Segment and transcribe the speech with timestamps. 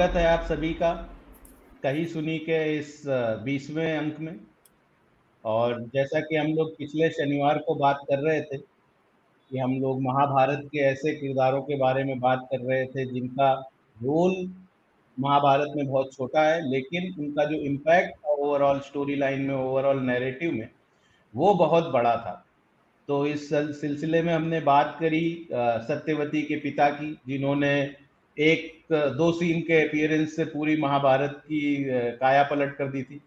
[0.00, 0.90] स्वागत है आप सभी का
[1.82, 3.02] कही सुनी के इस
[3.44, 4.38] बीसवें अंक में।
[5.44, 10.00] और जैसा कि हम लोग पिछले शनिवार को बात कर रहे थे कि हम लोग
[10.02, 13.52] महाभारत के ऐसे किरदारों के बारे में बात कर रहे थे जिनका
[13.96, 14.34] रोल
[15.18, 20.52] महाभारत में बहुत छोटा है, लेकिन उनका जो इम्पैक्ट ओवरऑल स्टोरी लाइन में ओवरऑल नैरेटिव
[20.52, 20.68] में,
[21.34, 22.44] वो बहुत बड़ा था।
[23.08, 27.74] तो इस सिलसिले में हमने बात करी सत्यवती के पिता की, जिन्होंने
[28.40, 31.84] एक, दो सीन के अपियरेंस से पूरी महाभारत की
[32.18, 33.20] काया पलट कर दी थी।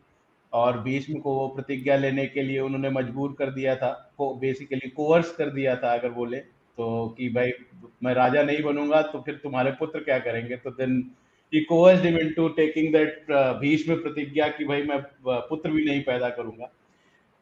[0.53, 4.89] और भीष्म को वो प्रतिज्ञा लेने के लिए उन्होंने मजबूर कर दिया था। को बेसिकली
[4.89, 7.52] कोवर्स कर दिया था, अगर बोले तो कि भाई,
[8.03, 10.55] मैं राजा नहीं बनूँगा तो फिर तुम्हारे पुत्र क्या करेंगे?
[10.58, 10.98] तो then
[11.53, 13.25] he coerces him into taking that
[13.59, 16.72] Bhishma Pratigya कि भाई, मैं पुत्र भी नहीं पैदा करूँगा।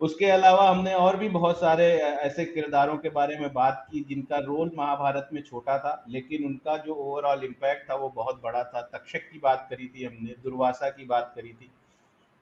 [0.01, 4.38] उसके अलावा हमने और भी बहुत सारे ऐसे किरदारों के बारे में बात की जिनका
[4.38, 8.81] रोल महाभारत में छोटा था, लेकिन उनका जो ओवरऑल इम्पैक्ट था वो बहुत बड़ा था।
[8.93, 11.69] तक्षक की बात करी थी हमने, दुर्वासा की बात करी थी।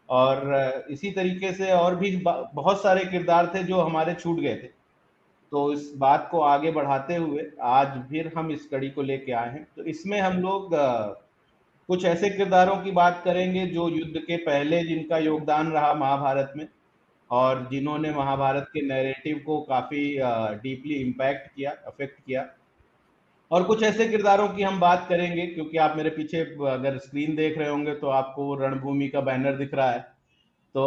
[0.09, 4.67] और इसी तरीके से और भी बहुत सारे किरदार थे जो हमारे छूट गए थे।
[5.51, 9.49] तो इस बात को आगे बढ़ाते हुए आज फिर हम इस कड़ी को लेके आए
[9.49, 10.69] हैं। तो इसमें हम लोग
[11.89, 16.67] कुछ ऐसे किरदारों की बात करेंगे जो युद्ध के पहले जिनका योगदान रहा महाभारत में।
[17.31, 20.03] और जिन्होंने महाभारत के नैरेटिव को काफ़ी
[20.61, 22.47] डीपली इम्पैक्ट किया अफेक्ट किया।
[23.52, 27.57] और कुछ ऐसे किरदारों की हम बात करेंगे, क्योंकि आप मेरे पीछे, अगर स्क्रीन देख
[27.57, 30.00] रहे होंगे तो आपको रणभूमि का बैनर दिख रहा है।
[30.75, 30.83] तो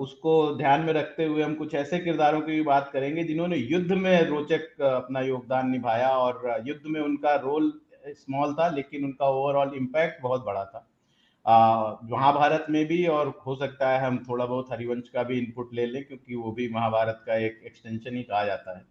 [0.00, 3.92] उसको ध्यान में रखते हुए हम कुछ ऐसे किरदारों की भी बात करेंगे, जिन्होंने युद्ध
[3.92, 7.72] में रोचक अपना योगदान निभाया और युद्ध में उनका रोल
[8.08, 10.86] स्मॉल था, लेकिन उनका ओवरऑल इम्पैक्ट बहुत बड़ा था।
[11.46, 15.86] महाभारत में भी और हो सकता है हम थोड़ा बहुत हरिवंश का भी इनपुट ले
[15.86, 18.84] लें क्योंकि वो भी महाभारत का एक एक्सटेंशन ही कहा जाता है।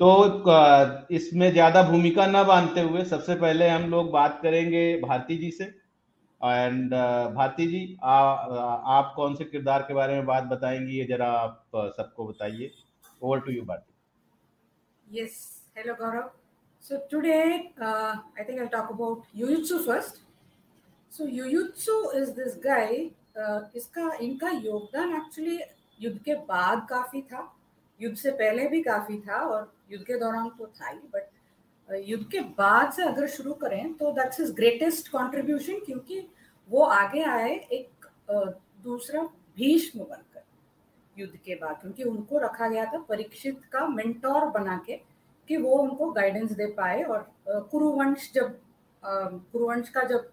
[0.00, 5.50] तो इसमें ज़्यादा भूमिका न बांधते हुए सबसे पहले हम लोग बात करेंगे भारती जी
[5.50, 5.64] से।
[6.40, 6.90] एंड
[7.34, 11.62] भारती जी आ, आप कौन से किरदार के बारे में बात बताएँगी ये जरा आप
[11.74, 12.70] सबको बताइए।
[13.22, 15.20] Over to you Bharti.
[15.20, 15.38] Yes
[15.78, 16.30] hello Gaurav
[16.82, 20.24] so today I think I talk about Yuyutsu first
[21.12, 22.94] so Yuyutsu is this guy
[23.76, 25.58] इसका इनका योगदान एक्चुअली
[26.00, 27.52] युद्ध के बाद काफ़ी था।
[28.00, 32.24] युद्ध से पहले भी काफ़ी था और युद्ध के दौरान तो था ही बट युद्ध
[32.32, 36.20] के बाद से अगर शुरू करें तो दैट्स हिज ग्रेटेस्ट कंट्रीब्यूशन क्योंकि
[36.68, 38.06] वो आगे आए एक
[38.84, 39.22] दूसरा
[39.56, 40.42] भीष्म बनकर
[41.16, 44.96] युद्ध के बाद, क्योंकि उनको रखा गया था परीक्षित का मेंटोर बना के
[45.48, 48.58] कि वो उनको गाइडेंस दे पाए और कुरुवंश जब
[49.02, 50.32] कुरुवंश का जब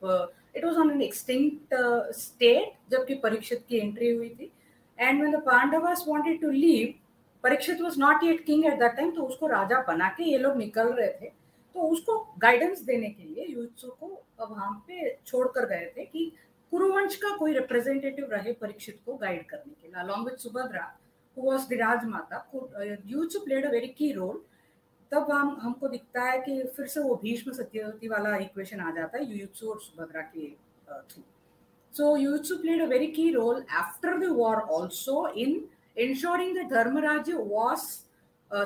[0.56, 1.76] it was on an extinct
[2.16, 4.52] state जबकि परीक्षित की एंट्री हुई थी।
[5.00, 6.94] And when the Pandavas wanted to leave
[7.44, 10.58] Parikshit was not yet king at that time तो उसको राजा बना के ये लोग
[10.58, 11.32] निकल रहे थे।
[11.76, 14.08] तो उसको गाइडेंस देने के लिए युत्सु को
[14.42, 16.32] वहाँ पे छोड़ कर गए थे कि
[16.72, 20.84] कुरुवंश का कोई रिप्रेजेंटेटिव रहे परीक्षित को गाइड करने के लिए along with Subhadra
[21.38, 22.46] who was the Rajmata
[23.08, 24.42] Yuyutsu played a very key role
[25.14, 29.18] तब हम, हमको दिखता है कि फिर से वो भीष्म सत्यवती वाला इक्वेशन आ जाता
[29.18, 30.48] है युयुत्सु और सुभद्रा के
[31.10, 31.24] through
[31.94, 37.30] so Yuyutsu played a very key role after the war also in ensuring the Dharmaraj
[37.32, 37.84] was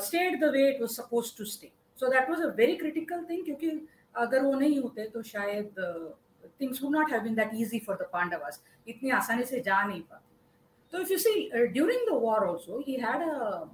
[0.05, 3.43] stayed the way it was supposed to stay so that was a very critical thing
[3.45, 3.71] क्योंकि
[4.15, 5.83] अगर वो नहीं होते तो शायद
[6.61, 10.01] things would not have been that easy for the Pandavas इतनी आसानी से जा नहीं
[10.01, 10.25] पाते।
[10.93, 13.69] तो if you see during the war also he had a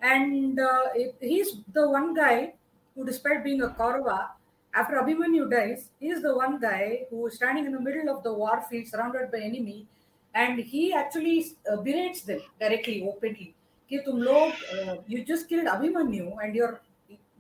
[0.00, 2.54] And uh, it, he's the one guy
[2.94, 4.28] who, despite being a Kaurava,
[4.74, 8.22] after Abhimanyu dies, he is the one guy who is standing in the middle of
[8.22, 9.86] the war field surrounded by enemy
[10.34, 13.54] and he actually uh, berates them directly, openly.
[13.90, 16.80] कि तुम लोग uh, you just killed Abhimanyu and your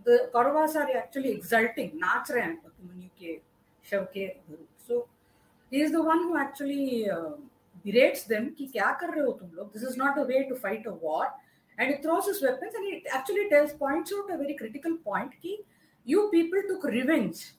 [0.04, 3.40] the Kauravas are actually exulting, नाच रहे हैं Abhimanyu के
[3.90, 4.56] शव के So
[5.70, 7.32] he is the one who actually uh,
[7.84, 9.72] berates them कि क्या कर रहे हो तुम लोग?
[9.72, 11.26] This is not a way to fight a war
[11.78, 15.32] and he throws his weapons and he actually tells points out a very critical point
[15.42, 15.58] ki
[16.04, 17.52] you people took revenge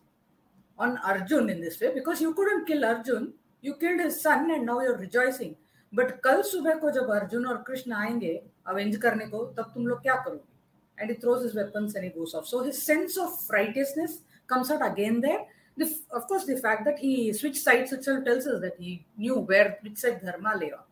[0.78, 4.66] on arjun in this way because you couldn't kill arjun you killed his son and
[4.66, 5.56] now you're rejoicing
[5.92, 8.34] but kal subah ko jab arjun और कृष्ण आएंगे
[8.72, 10.54] avenge करने को तब तुम लोग क्या करोगे
[11.02, 14.72] and he throws his weapons and he goes off so his sense of righteousness comes
[14.72, 15.42] out again there
[15.81, 15.89] The,
[16.19, 19.67] of course the fact that he switched sides itself tells us that he knew where
[19.83, 20.87] which side dharma lay on.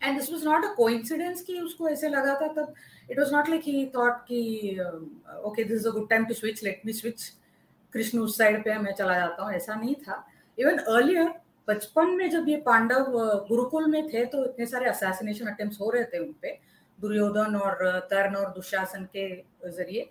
[0.00, 2.74] And this was not a coincidence कि उसको ऐसे लगा था तब।
[3.10, 4.40] It was not like he thought कि
[5.44, 7.22] okay this is a good time to switch let me switch
[7.92, 10.24] Krishna उस side पे मैं चला जाता हूँ ऐसा नहीं था।
[10.58, 11.32] इवन अर्लियर
[11.68, 13.04] बचपन में जब ये पांडव
[13.48, 16.58] गुरुकुल में थे तो इतने सारे असैसिनेशन अटेम्प्ट हो रहे थे उनपे
[16.98, 19.26] दुर्योधन और तर्ण और दुशासन के
[19.70, 20.08] ज़रिए।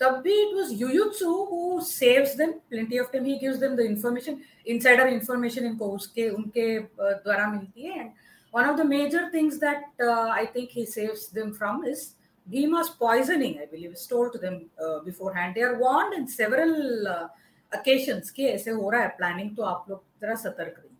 [0.00, 3.84] तब भी it was Yuyutsu who saves them plenty of time he gives them the
[3.84, 6.66] information insider information इनको उसके उनके
[6.98, 8.10] द्वारा मिलती है and
[8.52, 12.14] one of the major things that uh, I think he saves them from is
[12.50, 17.08] Bhima's poisoning I believe is told to them uh, beforehand they are warned in several
[17.08, 17.26] uh,
[17.72, 20.92] occasions कि ऐसे हो रहा है planning तो आप लोग जरा सतर्क रहिए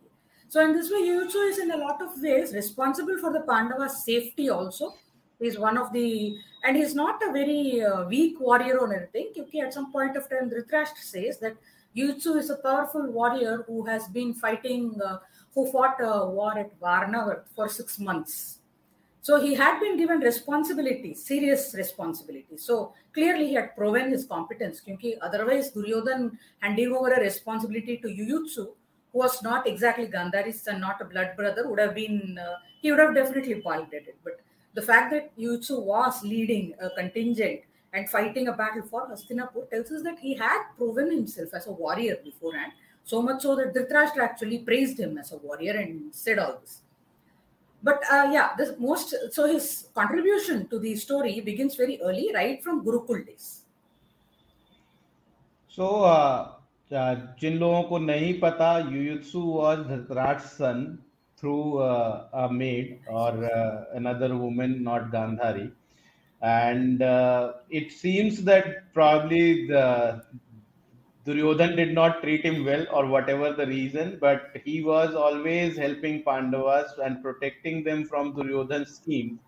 [0.49, 4.05] so in this way Yuyutsu is in a lot of ways responsible for the Pandavas
[4.05, 4.95] safety also
[5.40, 9.34] He's one of the, and he's not a very uh, weak warrior or anything.
[9.38, 11.56] Okay, at some point of time, Dhritarashtra says that
[11.96, 15.18] Yutsu is a powerful warrior who has been fighting, uh,
[15.54, 18.60] who fought a war at Varnavat for six months.
[19.22, 22.56] So he had been given responsibility, serious responsibility.
[22.56, 24.80] So clearly he had proven his competence.
[24.80, 28.56] Because otherwise, Duryodhan handing over a responsibility to Yuyutsu,
[29.12, 32.90] who was not exactly Gandhari's son, not a blood brother, would have been, uh, he
[32.90, 34.16] would have definitely violated it.
[34.24, 34.40] But
[34.77, 37.61] the fact that Yuyutsu was leading a contingent
[37.93, 41.73] and fighting a battle for Hastinapur tells us that he had proven himself as a
[41.73, 42.73] warrior beforehand.
[43.05, 46.83] So much so that Dhritarashtra actually praised him as a warrior and said all this.
[47.83, 52.63] But uh, yeah, this most so his contribution to the story begins very early, right
[52.63, 53.63] from Gurukul days.
[55.69, 56.49] So uh,
[56.93, 60.99] जिन लोगों को नहीं पता Yuyutsu was Dhritarashtra son
[61.38, 65.72] through uh, a maid or uh, another woman, not Gandhari.
[66.42, 70.24] And uh, it seems that probably the
[71.26, 76.24] Duryodhan did not treat him well or whatever the reason, but he was always helping
[76.24, 79.40] Pandavas and protecting them from Duryodhan's scheme.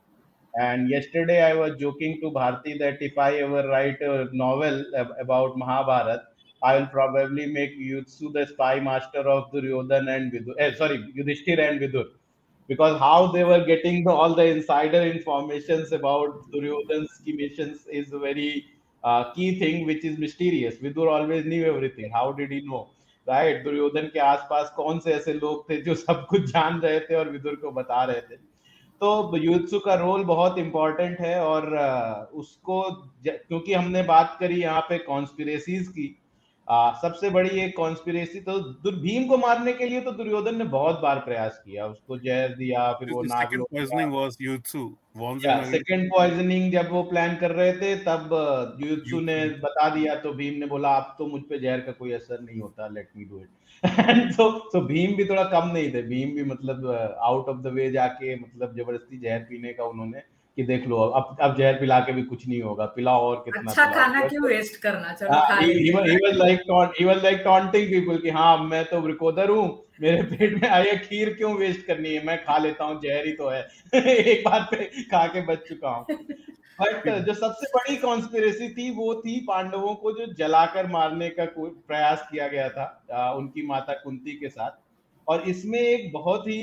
[0.56, 4.86] And yesterday I was joking to Bharti that if I ever write a novel
[5.20, 6.24] about Mahabharata,
[6.62, 10.54] I will probably make Yutsu the spy master of Duryodhan and Vidur.
[10.58, 12.06] Eh, sorry, Yudhishthir and Vidur.
[12.68, 18.20] Because how they were getting the, all the insider informations about Duryodhan's schemations is a
[18.20, 18.68] very
[19.04, 20.76] uh, key thing which is mysterious.
[20.76, 22.12] Vidur always knew everything.
[22.12, 22.90] How did he know?
[23.28, 27.16] Right Duryodhan के आसपास कौन से ऐसे लोग थे जो सब कुछ जान रहे थे
[27.16, 28.36] और विदुर को बता रहे थे
[29.02, 31.68] तो युत्सु का रोल बहुत इंपॉर्टेंट है और
[32.42, 32.82] उसको
[33.28, 36.08] क्योंकि हमने बात करी यहाँ पे कॉन्स्पिरेसीज की
[36.70, 41.00] आ, सबसे बड़ी एक कॉन्स्पिरेसी तो भीम को मारने के लिए तो दुर्योधन ने बहुत
[41.02, 43.24] बार प्रयास किया। उसको जहर दिया फिर वो
[45.66, 48.36] सेकंड पॉइजनिंग जब वो प्लान कर रहे थे तब
[48.82, 52.12] युत्सु ने बता दिया तो भीम ने बोला अब तो मुझ पे जहर का कोई
[52.12, 56.02] असर नहीं होता लेट मी डू इट तो तो भीम भी थोड़ा कम नहीं थे।
[56.04, 56.86] भीम भी मतलब
[57.22, 60.22] आउट ऑफ़ द वे जाके मतलब ज़बरदस्ती जहर पीने का उन्होंने
[60.60, 63.72] कि देख लो अब अब जहर पिला के भी कुछ नहीं होगा पिलाओ और कितना
[63.72, 65.14] अच्छा खाना क्यों वेस्ट करना?
[65.14, 67.06] चलो he was like taunt he.
[67.06, 69.68] Was like taunting people कि हाँ मैं तो रिकॉर्डर हूँ
[70.02, 72.24] मेरे पेट में आई खीर क्यों वेस्ट करनी है?
[72.26, 73.62] मैं खा लेता हूँ जहर ही तो है।
[73.96, 76.06] एक बार पे खा के बच चुका हूँ।
[76.80, 82.28] बट जो सबसे बड़ी कॉन्स्पिरेसी थी वो थी पांडवों को जो जलाकर मारने का प्रयास
[82.32, 84.80] किया गया था उनकी माता कुंती के साथ।
[85.28, 86.60] और इसमें एक बहुत ही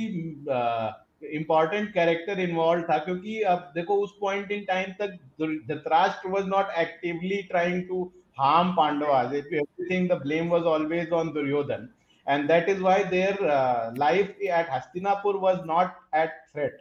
[1.39, 6.79] इंपॉर्टेंट कैरेक्टर इन्वॉल्व था क्योंकि अब देखो उस पॉइंट इन टाइम तक Dhritarashtra was not
[6.79, 11.89] actively trying to harm pandavas if everything the blame was always on duryodhan
[12.27, 16.79] and that is why their uh, life at hastinapur was not at threat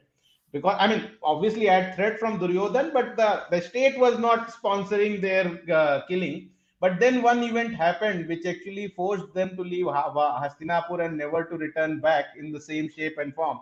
[0.52, 5.20] because i mean obviously at threat from duryodhan but the, the state was not sponsoring
[5.20, 6.48] their uh, killing
[6.80, 11.56] but then one event happened which actually forced them to leave hastinapur and never to
[11.56, 13.60] return back in the same shape and form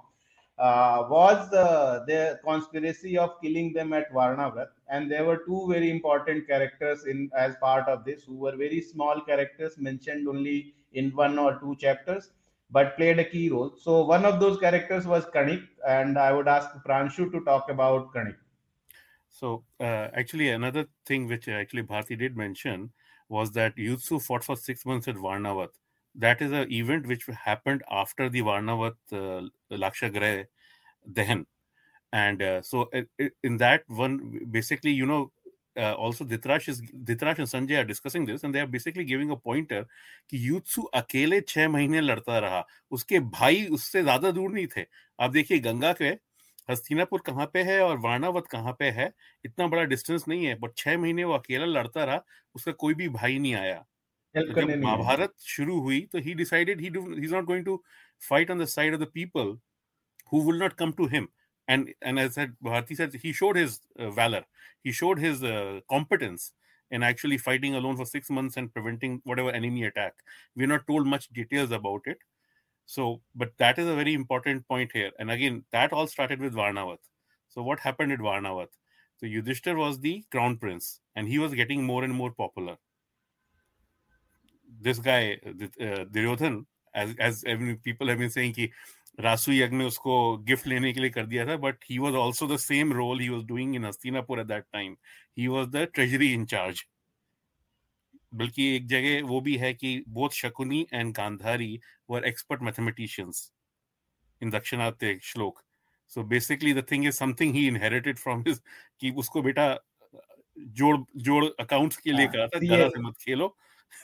[0.57, 4.67] uh, was uh, the conspiracy of killing them at Varnavrat.
[4.88, 8.81] And there were two very important characters in as part of this who were very
[8.81, 12.31] small characters mentioned only in one or two chapters,
[12.69, 13.74] but played a key role.
[13.79, 18.13] So one of those characters was Karnik, and I would ask Pranshu to talk about
[18.13, 18.36] Karnik.
[19.29, 22.91] So uh, actually, another thing which actually Bharti did mention
[23.27, 25.69] was that Yutsu fought for six months at Varnavat
[26.15, 29.41] that is an event which happened after the Varnavat uh,
[29.72, 30.46] Lakshagraha
[31.12, 31.46] Dahan.
[32.12, 32.89] And uh, so
[33.43, 35.32] in that one, basically, you know,
[35.75, 39.32] uh, also Dhritarashtra is Dhritarashtra and Sanjay are discussing this, and they are basically giving
[39.32, 39.86] a pointer
[40.29, 44.86] कि युत्सु अकेले छह महीने लड़ता रहा उसके भाई उससे ज़्यादा दूर नहीं थे
[45.22, 46.10] आप देखिए गंगा के
[46.70, 49.12] हस्तिनापुर कहाँ पे है और वाणावत कहाँ पे है
[49.46, 52.24] इतना बड़ा डिस्टेंस नहीं है बट छह महीने वो अकेला लड़ता रहा
[52.55, 53.92] उसका कोई भी भाई नहीं आया तो
[54.37, 57.80] जब महाभारत शुरू हुई तो he decided he he is not going to
[58.28, 59.50] fight on the side of the people
[60.33, 61.26] who will not come to him
[61.75, 64.40] and and as said bharti said he showed his uh, valor
[64.88, 66.47] he showed his uh, competence
[66.99, 70.26] in actually fighting alone for six months and preventing whatever enemy attack
[70.57, 72.26] we're not told much details about it
[72.92, 73.04] So,
[73.40, 75.09] but that is a very important point here.
[75.23, 76.99] And again, that all started with Varnavat.
[77.57, 78.78] So, what happened at Varnavat?
[79.23, 82.76] So, Yudhishthir was the crown prince and he was getting more and more popular.
[84.82, 87.44] This guy, uh, Duryodhan, as, as
[87.84, 88.70] people have been saying, कि
[89.20, 92.48] रासु यज्ञ में उसको gift लेने के लिए कर दिया था but he was also
[92.48, 94.96] the same role he was doing in Hastinapur at that time
[95.38, 96.84] he was the treasury in charge
[98.34, 103.51] बल्कि एक जगह वो भी है कि both Shakuni and Gandhari were expert mathematicians
[104.42, 105.62] in Dakshinatya shloka.
[106.08, 108.62] So basically the thing is something he inherited from his
[109.00, 109.68] कि उसको बेटा
[110.58, 113.56] जोड़ जोड़ अकाउंट्स के लिए हाँ, कहा था गला से मत खेलो।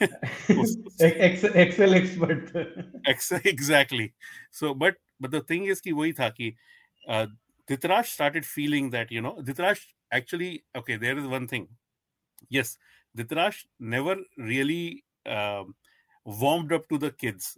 [1.61, 2.55] Excel expert
[3.47, 4.11] exactly
[4.59, 6.55] so but but the thing is कि वही था कि
[7.69, 11.67] Dhritarashtra started feeling that you know Dhritarashtra actually okay there is one thing
[12.49, 12.77] yes
[13.17, 15.63] Dhritarashtra never really uh,
[16.25, 17.57] warmed up to the kids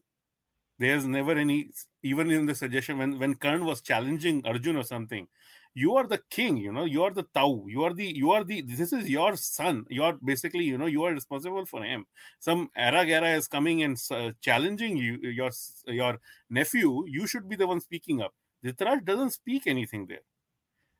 [0.79, 1.71] there's never any
[2.03, 5.27] even in the suggestion when when Karn was challenging Arjun or something
[5.74, 8.44] you are the king you know you are the tau you are the you are
[8.44, 12.04] the this is your son you are basically you know you are responsible for him.
[12.40, 15.50] Some era gara is coming and uh, challenging you your
[15.86, 16.18] your
[16.50, 18.34] nephew you should be the one speaking up.
[18.64, 20.24] Dhritarashtra doesn't speak anything there.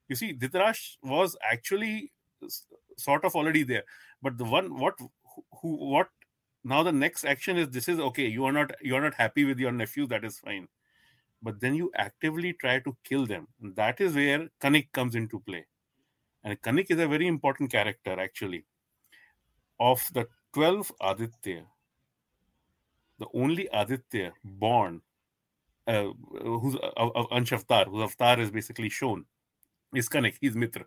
[0.09, 2.12] You see Dhritarashtra was actually
[2.97, 3.85] sort of already there.
[4.23, 4.95] But the one what
[5.61, 6.09] who what
[6.64, 9.45] now the next action is this is okay you are not you are not happy
[9.45, 10.69] with your nephew that is fine
[11.42, 13.49] but then you actively try to kill them.
[13.61, 15.66] And that is where Kanik comes into play.
[16.44, 18.64] And Kanik is a very important character, actually.
[19.80, 21.64] Of the 12 Aditya,
[23.18, 25.02] the only Aditya born,
[25.87, 26.08] uh,
[26.42, 29.25] who's uh, of Ansh Avatar, whose Avatar is basically shown,
[29.94, 30.37] is Kanik.
[30.40, 30.84] He's Mitra.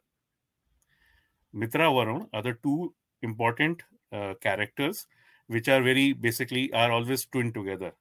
[1.52, 5.08] Mitra Varun are the two important uh, characters
[5.48, 7.94] which are very basically are always twinned together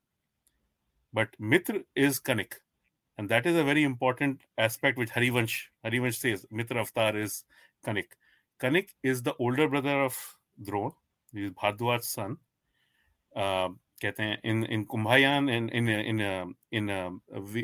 [1.13, 2.53] but Mitra is Kanik.
[3.17, 6.45] And that is a very important aspect which Harivansh, Harivansh says.
[6.51, 7.43] Mitra Avatar is
[7.85, 8.15] Kanik.
[8.61, 10.15] Kanik is the older brother of
[10.61, 10.91] Drona.
[11.33, 12.37] He is Bhardwaj's son.
[13.35, 13.69] Uh,
[14.03, 17.11] कहते हैं in in Kumbhayan and in in uh, in uh,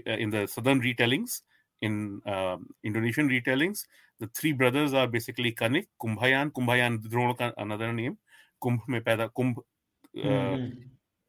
[0.06, 1.42] in the southern retellings
[1.82, 3.86] in uh, Indonesian retellings
[4.20, 8.18] the three brothers are basically Kanik Kumbhayan Kumbhayan Drona का another name
[8.62, 9.64] कुंभ में पैदा कुंभ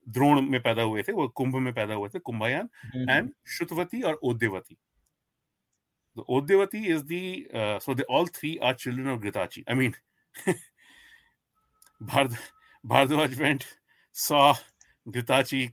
[0.08, 3.30] द्रोण में पैदा हुए थे वो कुंभ में पैदा हुए थे कुंभायन एंड हम्म, हम्म।
[3.50, 4.78] श्रुतवती और Odyavati
[6.30, 9.94] Odyavati is the so they all three are children of Ghritachi I mean
[12.02, 12.36] Bharad
[12.84, 13.64] Bharadwaj went
[14.16, 14.52] saw
[15.08, 15.68] Ghritachi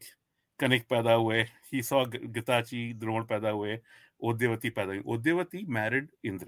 [0.61, 1.43] Kanik पैदा हुए
[1.73, 3.79] ही सॉ गृताची द्रोण पैदा हुए
[4.21, 6.47] ओद्यवती पैदा हुई। Odyavati married Indra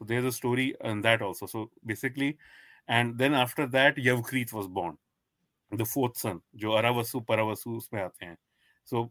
[0.00, 2.34] so there a story that also so basically
[2.88, 4.96] and then after that Yavakrit was born
[5.76, 8.36] the fourth son जो अरावसु परावसु उसमें आते हैं।
[8.88, 9.10] So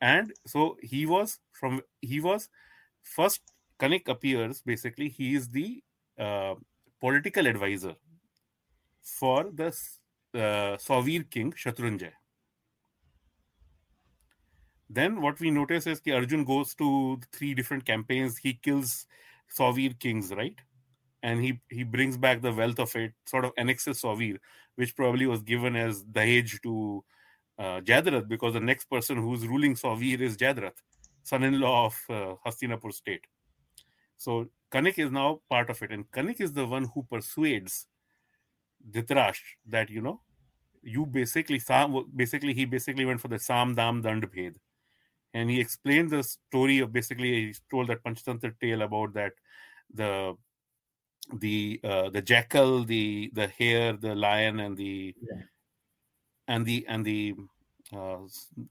[0.00, 2.48] and so he was from he was
[3.06, 5.64] first connect appears basically he is the
[7.02, 7.94] political adviser
[9.04, 9.70] for the
[10.80, 12.12] Sauvira king Shatrunjay
[14.90, 16.90] then what we notice is कि Arjun goes to
[17.32, 18.94] three different campaigns he kills
[19.50, 20.60] Sauvira kings right
[21.22, 24.38] and he he brings back the wealth of it, sort of annexes Sauvir,
[24.76, 27.04] which probably was given as Dahej to
[27.58, 30.82] uh, Jayadrath, because the next person who's ruling Sauvir is Jayadrath,
[31.22, 33.24] son-in-law of uh, Hastinapur state.
[34.16, 37.86] So Kanik is now part of it, and Kanik is the one who persuades
[38.90, 40.20] Dhritarashtra that you know
[40.82, 41.60] you basically
[42.16, 44.56] basically he basically went for the Sam Dam Dand Bhed.
[45.34, 49.32] And he explained the story of basically he told that Panchatantra tale about that
[49.94, 50.36] the
[51.39, 55.41] the uh, the jackal, the the hare, the lion, and the yeah.
[56.47, 57.35] and the and the
[57.95, 58.17] uh,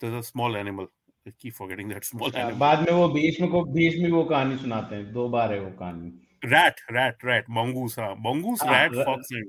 [0.00, 0.88] there's a small animal.
[1.26, 2.58] I keep forgetting that small animal.
[2.58, 5.60] बाद में वो बीच में को बीच में वो कहानी सुनाते हैं दो बार है
[5.60, 6.12] वो कहानी
[6.44, 9.46] rat rat rat mongoose हाँ mongoose ah, rat fox and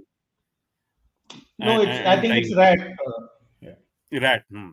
[1.59, 3.21] no it's and, I think it's rat uh,
[3.61, 4.19] yeah.
[4.19, 4.71] rat hmm.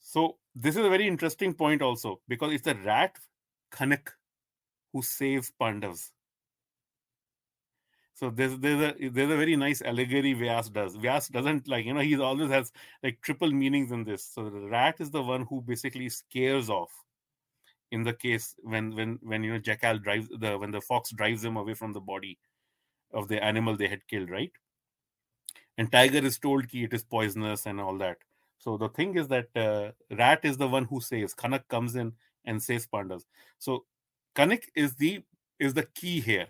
[0.00, 3.16] so this is a very interesting point also because it's the rat
[3.72, 4.08] Kanak
[4.92, 6.12] who saves Pandavas
[8.19, 10.97] so there's there's a there's a very nice allegory Vyas does.
[10.97, 14.25] Vyas doesn't like you know he always has like triple meanings in this.
[14.25, 16.91] So the rat is the one who basically scares off.
[17.91, 21.45] In the case when when when you know jackal drives the when the fox drives
[21.45, 22.37] him away from the body
[23.13, 24.51] of the animal they had killed, right?
[25.77, 28.17] And tiger is told that it is poisonous and all that.
[28.57, 31.33] So the thing is that uh, rat is the one who saves.
[31.33, 32.11] Kanak comes in
[32.43, 33.23] and saves pandas.
[33.59, 33.85] So
[34.35, 35.23] Kanak is the
[35.57, 36.47] is the key here.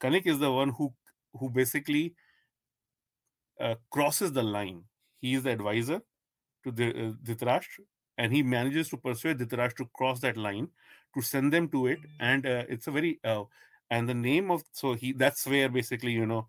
[0.00, 0.94] Kanik is the one who
[1.38, 2.14] who basically
[3.60, 4.84] uh, crosses the line.
[5.20, 6.00] He is the advisor
[6.64, 7.84] to the uh, Dhritarashtra,
[8.18, 10.68] and he manages to persuade Dhritarashtra to cross that line
[11.14, 13.42] to send them to it and uh, it's a very uh,
[13.90, 16.46] and the name of so he that's where basically you know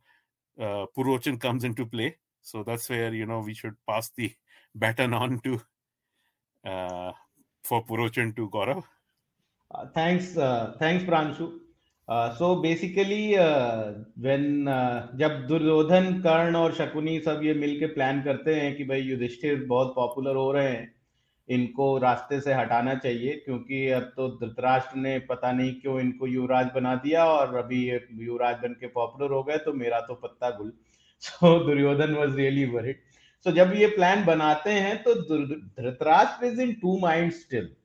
[0.59, 4.31] uh, Purochan comes into play so that's where you know we should pass the
[4.75, 5.61] baton on to
[6.65, 7.11] uh,
[7.63, 8.83] for Purochan to Gaurav.
[9.73, 11.59] Uh, thanks, uh, thanks, Pranshu.
[12.11, 14.05] Uh, basically uh,
[15.15, 19.93] जब दुर्योधन कर्ण और शकुनी सब ये मिलके plan करते हैं कि भाई युधिष्ठिर बहुत
[19.95, 20.95] पॉपुलर हो रहे हैं
[21.49, 26.67] इनको रास्ते से हटाना चाहिए क्योंकि अब तो धृतराष्ट्र ने पता नहीं क्यों इनको युवराज
[26.75, 30.49] बना दिया और अभी ये युवराज बन के पॉपुलर हो गए तो मेरा तो पत्ता
[30.49, 30.73] गुल।
[31.19, 32.99] So Duryodhan was really worried
[33.43, 37.75] so जब ये प्लान बनाते हैं तो Dhritarashtra is in two mind still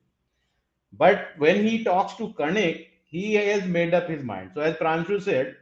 [0.93, 4.51] but when he talks to Kanik he has made up his mind.
[4.53, 5.55] So as Pranshu said,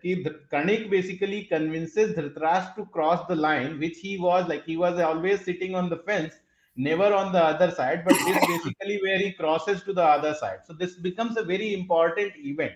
[0.53, 5.45] Karnik basically convinces Dhritarashtra to cross the line, which he was like he was always
[5.49, 6.33] sitting on the fence
[6.75, 10.59] never on the other side, but this basically where he crosses to the other side.
[10.67, 12.73] So this becomes a very important event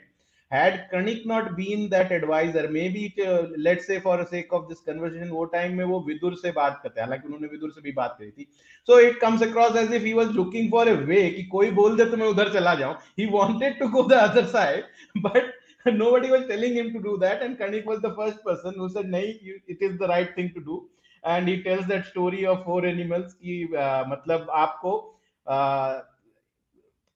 [0.51, 4.81] Had Karnik not been that advisor, maybe uh, let's say for the sake of this
[4.81, 7.93] conversation, वो time में वो विदुर से बात करते हैं हालांकि उन्होंने विदुर से भी
[7.93, 8.47] बात करी थी
[8.89, 11.97] so it comes across as if he was looking for a way कि कोई बोल
[11.97, 14.85] दे तो मैं उधर चला जाऊं he wanted to go the other side
[15.27, 15.53] but
[15.87, 19.11] nobody was telling him to do that and Karnik was the first person who said
[19.17, 20.83] नहीं it is the right thing to do
[21.27, 24.91] and he tells that story of four animals की uh, मतलब आपको
[25.47, 25.93] uh,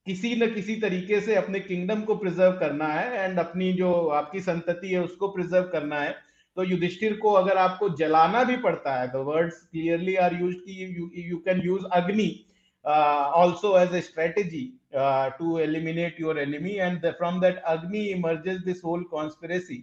[0.08, 4.40] किसी न किसी तरीके से अपने किंगडम को प्रिजर्व करना है एंड अपनी जो आपकी
[4.42, 6.16] संतति है उसको प्रिजर्व करना है।
[6.58, 11.30] तो युधिष्ठिर को अगर आपको जलाना भी पड़ता है the words clearly are used कि
[11.30, 12.30] you can use Agni
[12.86, 14.66] also as a strategy
[15.40, 19.82] to eliminate eliminate your end from that agni emerges this whole conspiracy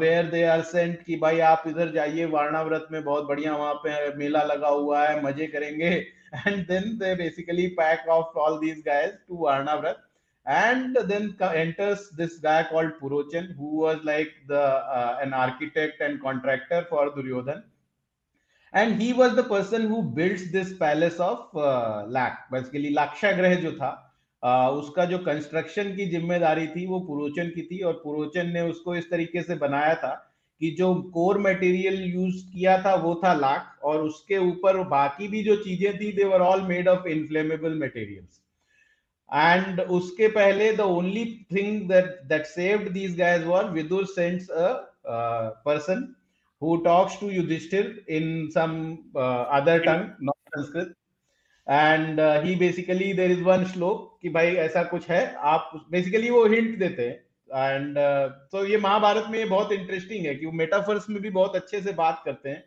[0.00, 4.14] where they are sent कि भाई आप इधर जाइए वारणाव्रत में बहुत बढ़िया वहाँ पे
[4.16, 5.90] मेला लगा हुआ है, मज़े करेंगे।
[6.34, 10.04] And then they basically pack off all these guys to Varanavrat
[10.46, 16.22] and then enters this guy called Purochan, who was like the uh, an architect and
[16.22, 17.62] contractor for Duryodhan,
[18.72, 22.50] and he was the person who built this palace of uh, Lak.
[22.50, 24.04] Basically, Lakshagrah जो था
[24.42, 28.94] आ, उसका जो construction की ज़िम्मेदारी थी वो पुरोचन की थी और पुरोचन ने उसको
[28.96, 30.12] इस तरीके से बनाया था
[30.60, 35.42] कि जो कोर मटेरियल यूज़ किया था वो था लाख, और उसके ऊपर बाकी भी
[35.44, 38.40] जो चीज़ें थी they were all made of inflammable materials
[39.30, 44.68] and उसके पहले the only thing that that saved these guys were Vidur sends a
[45.66, 46.06] person
[46.62, 48.74] who talks to Yudhishthir in some
[49.16, 50.94] other tongue not Sanskrit
[51.66, 56.44] and he basically there is one shloka कि भाई ऐसा कुछ है, आप basically वो
[56.46, 57.98] hint देते हैं। And
[58.52, 61.56] तो uh, ये महाभारत में ये बहुत इंटरेस्टिंग है कि वो मेटाफर्स में भी बहुत
[61.56, 62.64] अच्छे से बात करते हैं।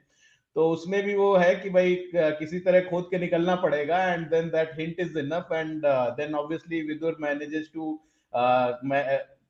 [0.55, 4.47] तो उसमें भी वो है कि भाई किसी तरह खोद के निकलना पड़ेगा and then
[4.49, 5.81] that hint is enough and
[6.17, 7.93] then obviously Vidur manages to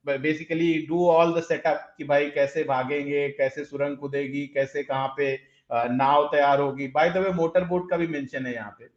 [0.06, 5.36] basically do all the setup कि भाई कैसे भागेंगे कैसे सुरंग कूदेगी कैसे कहाँ पे
[5.36, 8.88] uh, नाव तैयार होगी। By the way motor boat का भी मेंशन है यहाँ पे।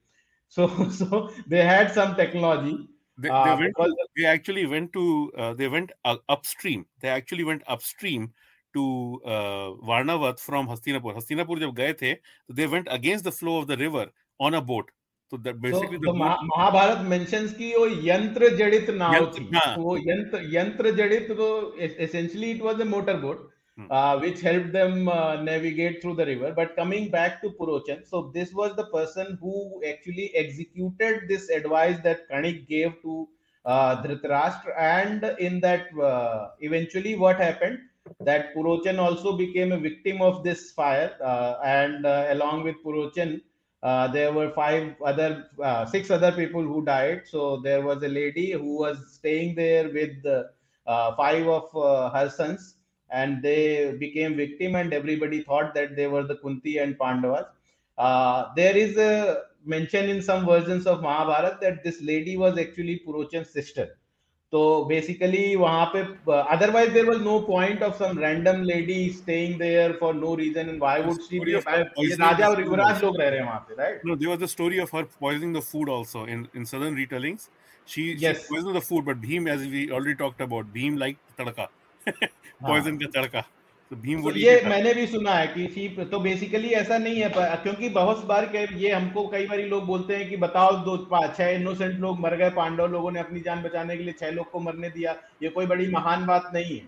[0.56, 1.19] So so
[1.50, 2.74] they had some technology
[3.17, 3.93] they, they, uh, went, because...
[4.17, 8.34] they actually went to uh, they went uh, upstream they actually went upstream
[8.75, 11.15] to uh, Varnavat from Hastinapur.
[11.15, 12.13] Hastinapur जब गए थे
[12.49, 14.06] तो they went against the flow of the river
[14.39, 14.91] on a boat.
[15.32, 19.49] So that basically so, the Mahabharat mentions कि वो यंत्र जड़ित नाव थी.
[19.84, 21.49] वो यंत्र यंत्र जड़ित वो
[22.08, 23.49] essentially it was a motor boat.
[23.77, 23.88] Hmm.
[23.91, 26.53] uh, which helped them uh, navigate through the river.
[26.55, 31.99] But coming back to Purochan, so this was the person who actually executed this advice
[32.03, 33.27] that Kanik gave to
[33.65, 34.79] uh, Dhritarashtra.
[34.79, 37.79] And in that, uh, eventually, what happened?
[38.21, 43.41] That Purochan also became a victim of this fire, uh, and uh, along with Purochan,
[43.83, 45.49] uh, there were five other,
[45.91, 47.23] six other people who died.
[47.25, 50.23] So there was a lady who was staying there with
[51.17, 51.71] five of
[52.13, 52.74] her sons
[53.10, 57.46] and they became victim and everybody thought that they were the kunti and pandavas.
[57.98, 62.98] Uh, there is a mention in some versions of mahabharat that this lady was actually
[63.00, 63.98] purochan's sister.
[64.52, 69.58] So basically wahan pe uh, otherwise there was no point of some random lady staying
[69.58, 73.48] there for no reason and why would she be raja or yuvraj log reh rahe
[73.48, 74.06] wahan pe right?
[74.06, 77.50] No there was the story of her poisoning the food also in in southern retellings.
[77.86, 78.41] She, yes.
[78.41, 81.68] she poisoned the food but bhim as we already talked about bhim liked tadka
[82.08, 83.41] poison हाँ। का तड़का
[83.91, 87.30] तो भीम तो ये मैंने भी सुना है कि शीप तो बेसिकली ऐसा नहीं है
[87.63, 92.00] क्योंकि बहुत बार ये हमको कई बार लोग बोलते हैं कि बताओ दो छह इनोसेंट
[92.00, 94.89] लोग मर गए पांडव लोगों ने अपनी जान बचाने के लिए छह लोग को मरने
[94.89, 96.88] दिया ये कोई बड़ी महान बात नहीं है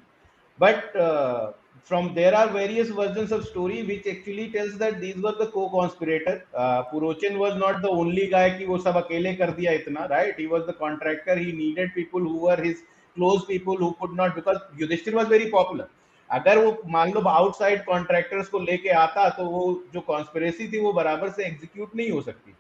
[0.60, 1.56] but
[1.90, 6.44] from there are various versions of story which actually tells that these were the co-conspirator.
[6.54, 10.40] Uh, Purochin was not the only guy कि वो सब अकेले कर दिया इतना, right?
[10.40, 11.38] He was the contractor.
[11.38, 12.84] He needed people who were his
[13.18, 15.88] close people who could not, because Yudhishthir was very popular.
[16.30, 19.62] अगर वो मान लो आउटसाइड कॉन्ट्रैक्टर्स को लेके आता तो वो
[19.94, 22.56] जो कॉन्स्पिरेसी थी, वो बराबर से एग्जीक्यूट नहीं हो सकती थी।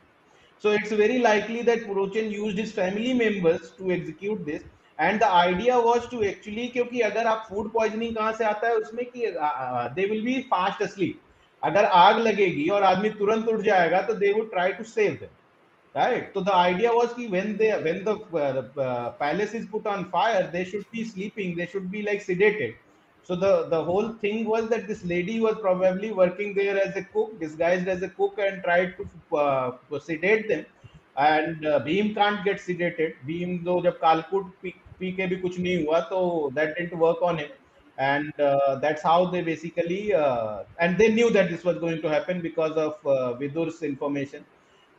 [0.63, 4.73] So it's very likely that Purochin used his family members to execute this.
[4.99, 8.75] And the idea was to actually क्योंकि अगर आप फ़ूड पॉइजनिंग कहाँ से आता है,
[8.75, 9.25] उसमें कि
[9.95, 11.19] they will be fast asleep
[11.63, 14.83] अगर आग लगेगी और आदमी तुरंत उठ जाएगा तो they would try to
[15.97, 19.85] right so the idea was ki when they when the, uh, uh, palace is put
[19.93, 21.55] on fire they should be sleeping.
[21.55, 22.75] They should be like sedated.
[23.23, 27.03] So the the whole thing was that this lady was probably working there as a
[27.03, 30.65] cook disguised as a cook and tried to uh, sedate them.
[31.17, 33.15] And uh, can't get sedated.
[33.27, 34.51] Bhim though जब कालकूट
[34.99, 37.49] P के भी कुछ नहीं हुआ that didn't work on him.
[37.97, 42.09] And uh, that's how they basically uh, and they knew that this was going to
[42.09, 44.45] happen because of uh, Vidur's information.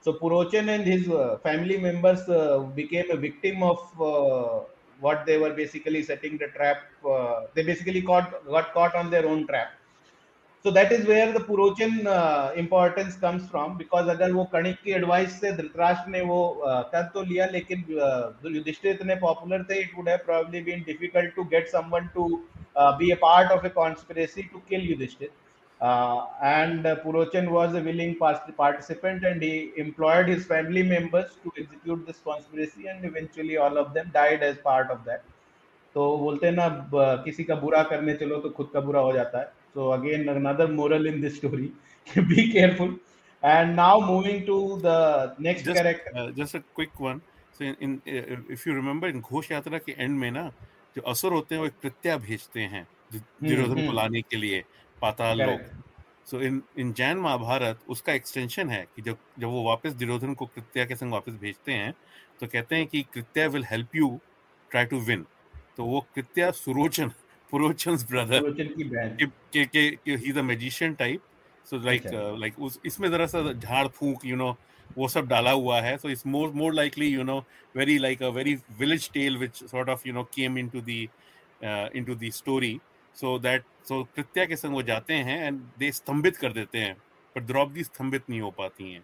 [0.01, 4.65] So Purochin and his uh, family members uh, became a victim of uh,
[4.99, 6.77] what they were basically setting the trap.
[7.07, 9.71] Uh, they basically caught got caught on their own trap.
[10.65, 14.91] So that is where the Purochin uh, importance comes from because अगर वो कणिक की
[14.99, 19.81] advice से धृतराष्ट्र ने वो uh, कर तो लिया लेकिन uh, युधिष्ठिर इतने पॉपुलर थे
[19.83, 22.27] it would have probably been difficult to get someone to
[22.77, 25.29] uh, be a part of a conspiracy to kill Yudhishthir.
[25.80, 31.52] Uh, and uh, Purochin was a willing participant and he employed his family members to
[31.56, 35.22] execute this conspiracy and eventually all of them died as part of that.
[35.94, 36.68] तो बोलते हैं ना
[37.24, 40.66] किसी का बुरा करने चलो तो खुद का बुरा हो जाता है So again, another
[40.66, 41.72] moral in this story:
[42.28, 42.94] be careful.
[43.42, 46.10] And now moving to the next just, character.
[46.16, 47.20] Uh, just a quick one.
[47.52, 50.50] So in, in uh, if you remember in Ghosh Yatra के एंड में ना
[50.96, 54.62] जो असुर होते हैं वो एक प्रत्या भेजते हैं दुर्योधन को लाने के लिए
[55.02, 55.60] पाताल लोक।
[56.26, 60.46] सो इन इन जैन महाभारत उसका एक्सटेंशन है कि जब जब वो वापस दुर्योधन को
[60.46, 61.92] कृत्या के संग वापस भेजते हैं
[62.40, 64.18] तो कहते हैं कि Kritya will help you
[64.70, 65.24] try to win
[65.76, 67.08] तो वो कृत्या सुरोचन
[67.50, 68.50] पुरोचन ब्रदर
[69.20, 69.26] के
[69.64, 69.64] के
[69.96, 71.20] के he is a magician type
[71.66, 72.02] so like
[72.40, 74.56] like उस इसमें जरा सा झाड़ फूंक यू नो
[74.96, 77.38] वो सब डाला हुआ है। So it's more more likely you know
[77.76, 81.08] very like a very village tale which sort of you know came into the
[81.96, 82.78] into the story
[83.16, 86.78] so that that so Kritya के संग वो जाते हैं and they स्तंभित कर देते
[86.78, 86.96] हैं
[87.34, 89.02] पर द्रौपदी स्तंभित नहीं हो पाती हैं।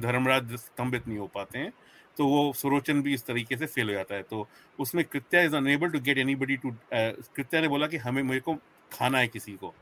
[0.00, 1.72] धर्मराज स्तंभित नहीं हो पाते हैं।
[2.16, 4.48] तो वो सुरोचन भी इस तरीके से फेल हो जाता है। तो
[4.78, 8.54] उसमें Kritya is enable to get anybody to Kritya ने बोला कि हमें मेरे को
[8.92, 9.74] खाना है किसी को।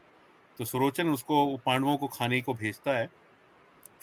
[0.58, 3.10] तो सुरोचन उसको पांडवों को खाने को भेजता है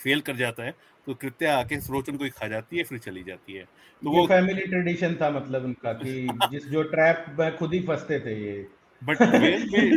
[0.04, 0.74] फेल कर जाता है।
[1.06, 3.66] तो कृत्या आके सुरोचन को ही खा जाती है फिर चली जाती है।
[4.04, 8.20] तो वो फैमिली ट्रेडिशन था मतलब उनका कि जिस जो ट्रैप में खुद ही फंसते
[8.20, 9.96] थे ये। बट वेंग में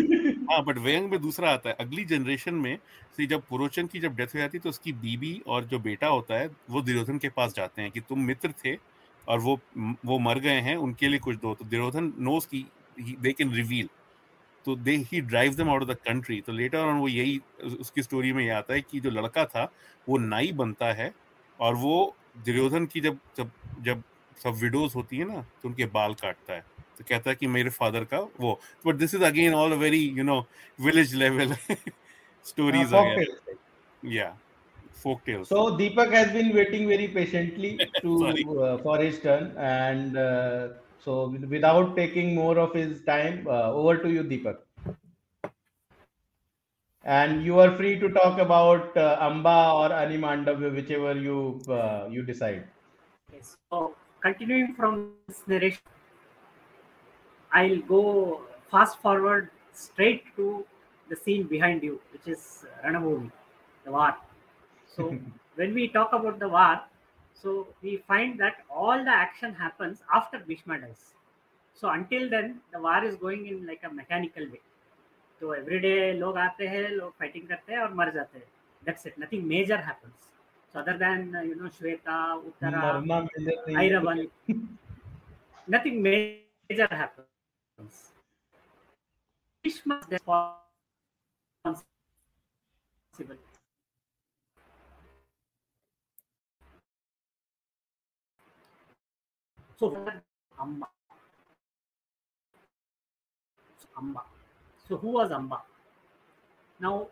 [0.49, 2.79] हाँ बट वेंग में दूसरा आता है। अगली जनरेशन में
[3.17, 6.07] से जब पुरोचन की जब डेथ हो जाती है तो उसकी बीबी और जो बेटा
[6.09, 8.77] होता है वो दुर्योधन के पास जाते हैं कि तुम मित्र थे
[9.27, 9.61] और वो
[10.07, 13.89] वो मर गए हैं उनके लिए कुछ दो। तो दुर्योधन नोस की दे कैन रिवील
[14.67, 17.39] तो they he drive them out of the country तो लेटर ऑन वो यही
[17.81, 19.65] उसकी स्टोरी में ये आता है कि जो लड़का था
[20.07, 21.13] वो नाई बनता है
[21.61, 21.95] और वो
[22.39, 24.03] दुर्योधन की जब जब जब
[24.37, 26.65] सब विडोज होती है ना तो उनके बाल काटता है।
[26.98, 30.24] तो कहता है कि मेरे फादर का वो but this is again all very you
[30.24, 30.40] know
[30.82, 31.56] village level
[32.52, 32.94] stories
[34.06, 34.34] या
[35.04, 37.72] folk tales so deepak has been waiting very patiently
[38.02, 38.12] to
[38.66, 40.70] uh, for his turn and uh,
[41.06, 41.16] so
[41.56, 44.62] without taking more of his time uh, over to you deepak
[47.18, 51.40] and you are free to talk about uh, amba or animandavya whichever you
[51.80, 52.64] uh, you decide
[53.34, 53.84] yes so
[54.28, 55.97] continuing from this narration
[57.53, 60.65] I'll go fast forward straight to
[61.09, 63.31] the scene behind you, which is Ranbhoomi,
[63.85, 64.15] the war.
[64.87, 65.17] So
[65.55, 66.81] when we talk about the war,
[67.35, 71.15] so we find that all the action happens after Bhishma dies.
[71.75, 74.61] So until then, the war is going in like a mechanical way.
[75.41, 78.47] So every day, log aate hai, log fighting karte hai aur mar jate hai.
[78.85, 79.17] That's it.
[79.17, 80.31] Nothing major happens.
[80.73, 83.29] So other than uh, you know Shweta, Uttara,
[83.69, 84.29] Airavan,
[85.69, 87.38] nothing major happens.
[89.63, 90.55] Bhishma is responsible.
[99.79, 99.97] So
[100.61, 100.87] Amba.
[103.95, 104.23] So.
[104.89, 105.63] So who was Amba?
[106.81, 107.09] Now,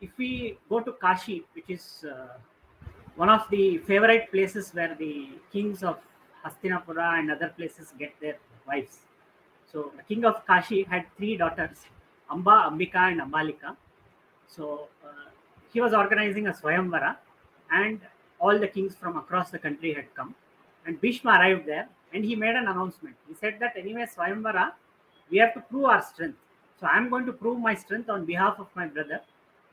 [0.00, 2.38] if we go to Kashi, which is uh,
[3.16, 5.98] one of the favorite places where the kings of
[6.44, 8.98] Hastinapura and other places get their wives.
[9.72, 11.78] So the king of Kashi had three daughters,
[12.30, 13.76] Amba, Ambika, and Ambalika.
[14.48, 15.30] So uh,
[15.72, 17.16] he was organizing a Swayamvara,
[17.70, 18.00] and
[18.40, 20.34] all the kings from across the country had come.
[20.86, 23.14] And Bhishma arrived there, and he made an announcement.
[23.28, 24.72] He said that anyway, Swayamvara,
[25.30, 26.38] we have to prove our strength.
[26.80, 29.20] So I'm going to prove my strength on behalf of my brother.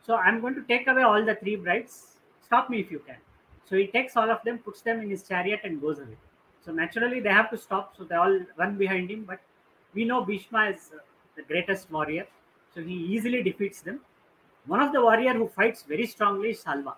[0.05, 2.17] So I'm going to take away all the three brides.
[2.45, 3.15] Stop me if you can.
[3.67, 6.17] So he takes all of them, puts them in his chariot, and goes away.
[6.63, 7.95] So naturally, they have to stop.
[7.97, 9.23] So they all run behind him.
[9.23, 9.39] But
[9.97, 10.99] we know Bhishma is uh,
[11.35, 12.25] the greatest warrior.
[12.73, 13.99] So he easily defeats them.
[14.73, 16.95] One of the warrior who fights very strongly is Salva.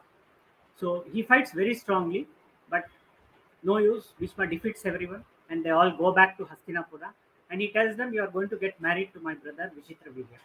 [0.80, 2.28] So he fights very strongly,
[2.70, 2.86] but
[3.64, 4.14] no use.
[4.20, 7.12] Bhishma defeats everyone, and they all go back to Hastinapura.
[7.52, 10.42] And he tells them, "You are going to get married to my brother Vichitravirya."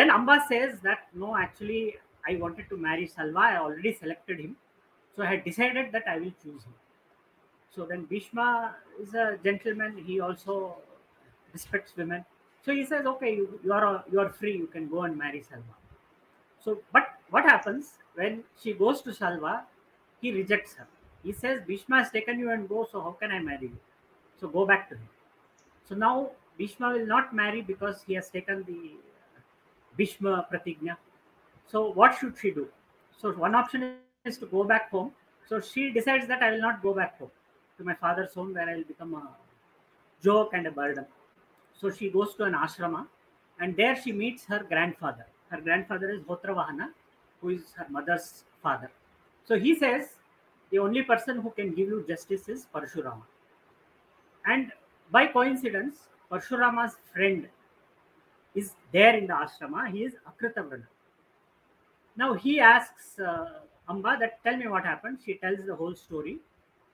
[0.00, 1.82] Then Amba says that no, actually,
[2.32, 3.44] I wanted to marry Salva.
[3.46, 4.56] I already selected him,
[5.14, 6.76] so I had decided that I will choose him.
[7.76, 8.50] So then Bhishma
[9.02, 9.98] is a gentleman.
[10.10, 10.76] He also
[11.58, 12.24] respects women.
[12.64, 14.56] So he says, "Okay, you, you are you are free.
[14.62, 15.76] You can go and marry Salva."
[16.64, 19.54] So, but what happens when she goes to Salva?
[20.22, 20.88] He rejects her.
[21.28, 22.86] He says, "Bhishma has taken you and go.
[22.90, 23.78] So how can I marry you?
[24.40, 25.08] So go back to him."
[25.88, 26.14] So now
[26.62, 28.80] Bhishma will not marry because he has taken the
[30.02, 30.96] Bhishma Pratigna.
[31.74, 32.68] So what should she do?
[33.22, 33.88] So one option
[34.32, 35.12] is to go back home.
[35.48, 37.30] So she decides that I will not go back home
[37.78, 39.22] to my father's home where I will become a
[40.22, 41.06] joke and a burden.
[41.80, 43.06] So she goes to an ashrama
[43.60, 45.26] and there she meets her grandfather.
[45.50, 46.88] Her grandfather is Hotravahana,
[47.40, 48.90] who is her mother's father.
[49.44, 50.10] So he says
[50.70, 53.22] the only person who can give you justice is Parshurama.
[54.46, 54.72] And
[55.10, 57.48] by coincidence, Parshurama's friend
[58.54, 59.90] is there in the ashrama.
[59.90, 60.86] He is Akritavrana.
[62.16, 65.18] Now he asks uh, Amba that tell me what happened.
[65.24, 66.38] She tells the whole story,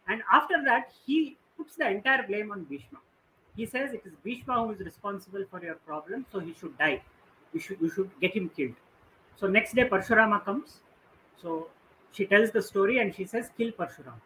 [0.07, 2.99] and after that he puts the entire blame on Bhishma.
[3.57, 7.03] He says it is Bhishma who is responsible for your problem, so he should die.
[7.53, 8.75] You should you should get him killed.
[9.37, 10.81] So next day Parshurama comes.
[11.41, 11.69] So
[12.13, 14.21] she tells the story and she says kill Parshurama.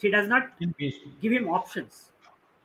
[0.00, 2.10] She does not give him options.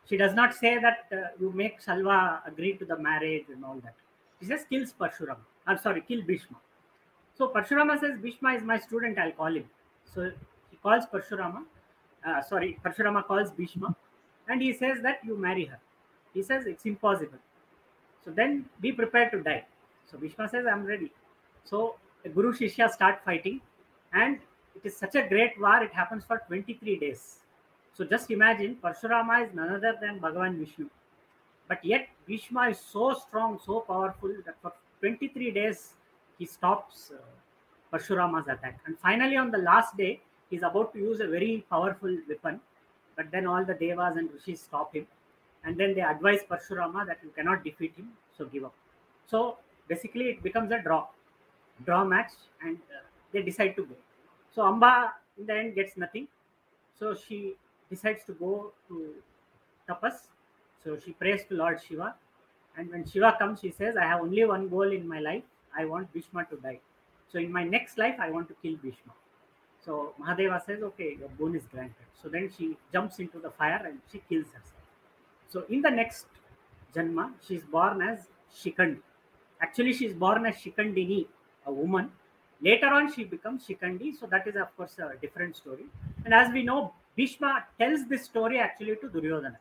[0.07, 3.79] She does not say that uh, you make Salva agree to the marriage and all
[3.83, 3.95] that.
[4.39, 5.45] She says kills Parshurama.
[5.67, 6.57] I'm sorry, kill Bhishma.
[7.37, 9.19] So Parshurama says Bhishma is my student.
[9.19, 9.65] I'll call him.
[10.13, 10.31] So
[10.71, 11.63] he calls Parshurama.
[12.27, 13.95] Uh, sorry, Parshurama calls Bhishma,
[14.49, 15.79] and he says that you marry her.
[16.33, 17.39] He says it's impossible.
[18.25, 19.65] So then be prepared to die.
[20.11, 21.11] So Bhishma says I'm ready.
[21.63, 21.95] So
[22.33, 23.61] Guru Shishya start fighting,
[24.13, 24.39] and
[24.75, 25.81] it is such a great war.
[25.83, 27.39] It happens for 23 days.
[27.93, 30.89] So just imagine Parshurama is none other than Bhagavan Vishnu.
[31.67, 35.93] But yet Bhishma is so strong, so powerful that for 23 days
[36.37, 37.17] he stops uh,
[37.91, 38.79] Parshurama's attack.
[38.85, 42.59] And finally, on the last day, he's about to use a very powerful weapon.
[43.19, 45.05] But then all the devas and rishis stop him.
[45.65, 48.73] And then they advise Parshurama that you cannot defeat him, so give up.
[49.27, 49.57] So
[49.89, 51.07] basically, it becomes a draw,
[51.85, 52.31] draw match,
[52.63, 53.01] and uh,
[53.33, 53.95] they decide to go.
[54.55, 56.29] So Amba in the end gets nothing.
[56.97, 57.55] So she
[57.89, 59.13] decides to go to
[59.89, 60.27] tapas.
[60.81, 62.15] So she prays to Lord Shiva.
[62.77, 65.43] And when Shiva comes, she says, I have only one goal in my life.
[65.77, 66.79] I want Bhishma to die.
[67.29, 69.11] So in my next life, I want to kill Bhishma.
[69.85, 71.95] So Mahadeva says, okay, your boon is granted.
[72.21, 74.73] So then she jumps into the fire and she kills herself.
[75.47, 76.25] So in the next
[76.93, 78.99] Janma, she is born as Shikandi.
[79.61, 81.27] Actually, she is born as Shikandini,
[81.65, 82.11] a woman.
[82.61, 84.17] Later on, she becomes Shikandi.
[84.19, 85.85] So that is, of course, a different story.
[86.25, 89.57] And as we know, Bhishma tells this story actually to Duryodhana.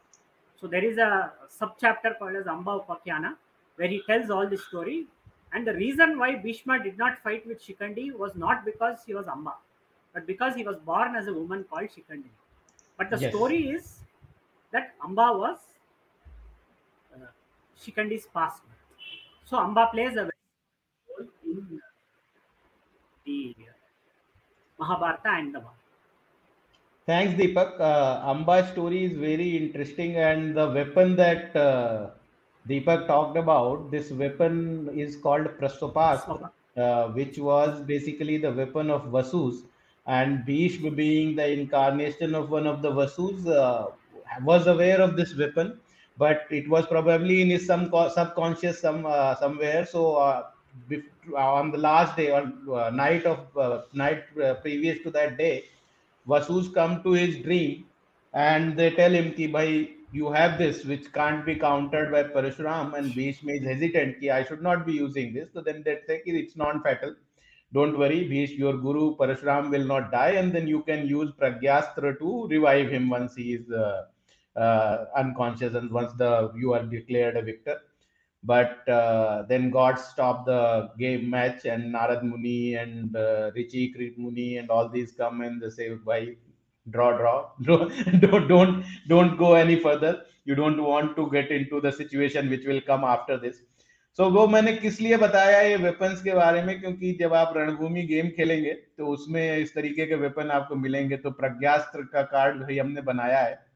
[0.60, 3.36] So there is a sub-chapter called as Amba Upakyana
[3.76, 5.06] where he tells all this story.
[5.52, 9.26] And the reason why Bhishma did not fight with Shikandi was not because he was
[9.26, 9.54] Amba,
[10.18, 12.30] but because he was born as a woman called Shikandi.
[12.96, 13.32] But the yes.
[13.32, 14.00] story is
[14.72, 15.58] that Amba was
[17.14, 17.26] uh,
[17.80, 18.62] Shikandi's past.
[19.44, 21.80] So Amba plays a role in
[23.24, 23.54] the
[24.80, 25.62] Mahabharata and the.
[27.06, 27.80] Thanks, Deepak.
[27.80, 32.10] Uh, Amba's story is very interesting, and the weapon that uh,
[32.68, 39.04] Deepak talked about, this weapon is called Prasvapastra, uh, which was basically the weapon of
[39.04, 39.62] Vasus.
[40.08, 43.88] And Bhishma, being the incarnation of one of the Vasus, uh,
[44.42, 45.78] was aware of this weapon,
[46.16, 49.86] but it was probably in his some subconscious some uh, somewhere.
[49.86, 50.44] So uh,
[51.36, 54.24] on the last day or uh, night of uh, night
[54.62, 55.64] previous to that day
[56.26, 57.84] Vasus come to his dream
[58.32, 62.94] and they tell him ki bhai you have this which can't be countered by Parashuram
[62.98, 65.48] and Bhishma is hesitant ki I should not be using this.
[65.52, 67.14] So then they say it's non-fatal.
[67.72, 72.18] Don't worry, Bhishma, your guru Parashuram will not die and then you can use Pragyastra
[72.18, 74.04] to revive him once he is uh,
[74.56, 77.78] uh, unconscious and once the you are declared a victor.
[78.42, 84.16] but uh, then God stopped the game match, and Narad Muni and uh, Rishi Krit
[84.18, 86.36] Muni and all these come and they say, "Why
[86.90, 90.24] draw, draw, don't, don't, don't go any further.
[90.44, 93.62] You don't want to get into the situation which will come after this."
[94.18, 96.80] So so, वो मैंने किस लिए बताया ये weapons के बारे में?
[96.80, 101.30] क्योंकि जब आप रणभूमि गेम खेलेंगे तो उसमें इस तरीके के वेपन आपको मिलेंगे। तो
[101.30, 103.66] प्रज्ञास्त्र का कार्ड भाई हमने बनाया है।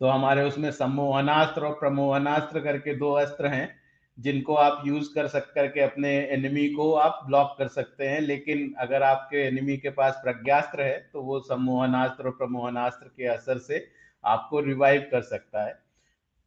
[0.00, 3.76] तो हमारे उसमें सम्मोहनास्त्र और प्रमोहनास्त्र करके दो अस्त्र हैं
[4.18, 8.74] जिनको आप यूज़ कर सक करके अपने एनिमी को आप ब्लॉक कर सकते हैं। लेकिन
[8.78, 13.84] अगर आपके एनिमी के पास प्रज्ञास्त्र है तो वो सम्मोहनास्त्र और प्रमोहनास्त्र के असर से
[14.24, 15.72] आपको रिवाइव कर सकता है।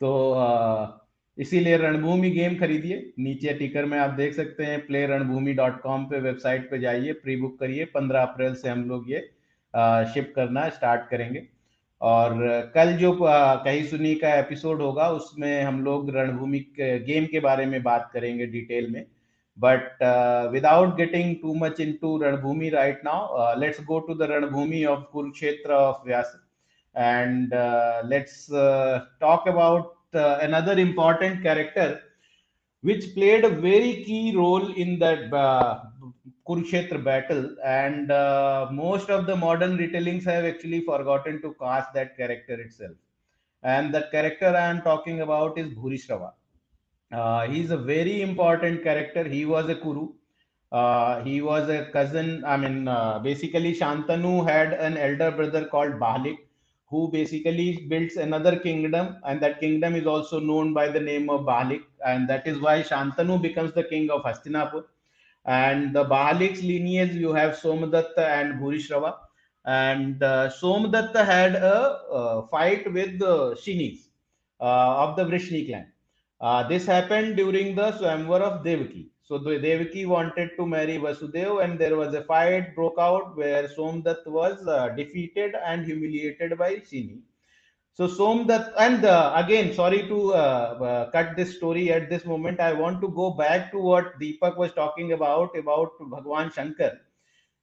[0.02, 1.07] तो
[1.38, 6.06] इसीलिए रणभूमि गेम खरीदिए। नीचे टिकर में आप देख सकते हैं प्ले रणभूमि डॉट कॉम
[6.06, 9.20] पे वेबसाइट पे जाइए प्री बुक करिए। पंद्रह अप्रैल से हम लोग ये
[10.14, 11.48] शिप करना स्टार्ट करेंगे।
[12.02, 17.66] और कल जो कही सुनी का एपिसोड होगा, उसमें हम लोग रणभूमि गेम के बारे
[17.66, 19.06] में बात करेंगे डिटेल में।
[19.58, 20.04] But
[20.52, 25.74] without getting too much into Ranbhoomi right now let's go to the Ranbhoomi of Kurukshetra
[25.74, 26.36] of Vyas
[26.96, 27.54] and
[28.12, 28.48] let's
[29.22, 32.02] talk about another important character
[32.82, 35.82] which played a very key role in that uh,
[36.48, 42.16] Kurukshetra battle, and uh, most of the modern retellings have actually forgotten to cast that
[42.16, 42.96] character itself.
[43.64, 46.34] And the character I am talking about is Bhurishrava.
[47.12, 49.24] Uh, he's a very important character.
[49.24, 50.14] He was a Kuru.
[50.72, 52.44] Uh, he was a cousin.
[52.46, 56.38] I mean, uh, basically, Shantanu had an elder brother called Bahlik,
[56.90, 61.42] who basically builds another kingdom, and that kingdom is also known by the name of
[61.42, 64.86] Balik, and that is why Shantanu becomes the king of Hastinapur
[65.48, 69.16] and the Bahalik's lineage, you have Somadatta and Bhurishrava.
[69.66, 74.08] And uh, Somadatta had a, a fight with the Shinis
[74.60, 75.88] uh, of the Vrishni clan.
[76.40, 79.10] Uh, this happened during the Swamvar of Devaki.
[79.30, 84.28] So Devaki wanted to marry Vasudev, and there was a fight broke out where Somdatta
[84.28, 87.20] was uh, defeated and humiliated by Shini.
[87.94, 92.62] So Somdat, and uh, again, sorry to uh, uh, cut this story at this moment.
[92.62, 96.94] I want to go back to what Deepak was talking about about Bhagwan Shankar.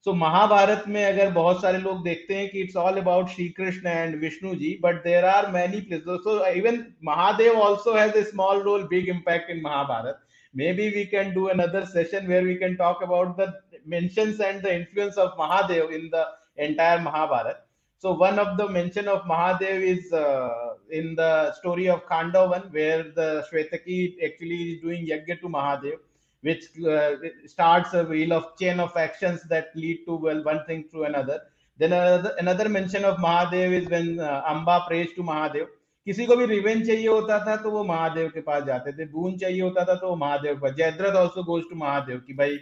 [0.03, 3.89] So Mahabharat में अगर बहुत सारे लोग देखते हैं कि it's all about Shri Krishna
[3.89, 8.63] and Vishnu ji but there are many places so even Mahadev also has a small
[8.67, 10.24] role big impact in mahabharat
[10.55, 13.49] maybe we can do another session where we can talk about the
[13.85, 16.25] mentions and the influence of mahadev in the
[16.69, 17.59] entire mahabharat
[18.05, 23.05] so one of the mention of Mahadev is uh, in the story of Khandavan, where
[23.05, 25.95] the Shvetaki actually is doing yajna to Mahadev,
[26.43, 27.13] which uh,
[27.47, 31.41] starts a wheel of chain of actions that lead to well one thing to another.
[31.79, 35.69] Then another, another mention of Mahadev is when uh, Amba prays to Mahadev.
[36.07, 39.37] किसी को भी revenge चाहिए होता था तो वो महादेव के पास जाते थे बून
[39.39, 42.59] चाहिए होता था तो वो महादेव के पास Jayadrath also goes to Mahadev की भाई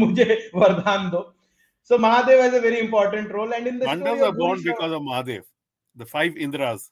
[0.00, 1.30] मुझे वरदान दो
[1.84, 5.02] So Mahadev has a very important role, and in the Pandavas are born because of
[5.02, 5.42] Mahadev,
[5.94, 6.88] the five Indras.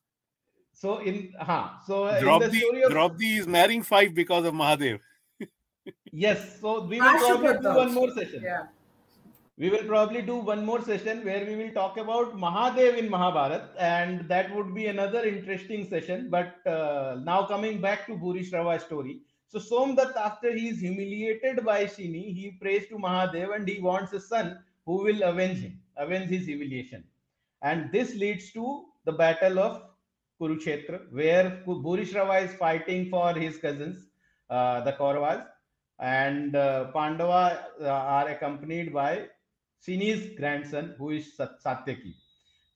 [0.75, 4.53] So in ha, so Draupadi, in the story of, Draupadi is marrying five because of
[4.53, 5.01] Mahadev.
[6.13, 8.43] yes, so we will probably do one more session.
[8.43, 8.65] Yeah.
[9.63, 13.69] We will probably do one more session where we will talk about Mahadev in Mahabharat,
[13.79, 16.31] and that would be another interesting session.
[16.31, 19.21] But uh, now coming back to Bhurishrava story.
[19.47, 24.13] So Somdat, after he is humiliated by Shini, he prays to Mahadev and he wants
[24.15, 27.05] a son who will avenge him, avenge his humiliation.
[27.63, 29.83] And this leads to the battle of
[30.41, 34.09] Kurukshetra, where Bhurishrava is fighting for his cousins,
[34.51, 35.47] uh, the Kauravas,
[36.01, 39.29] and uh, Pandava uh, are accompanied by
[39.89, 42.15] Sini's grandson, who is Satyaki.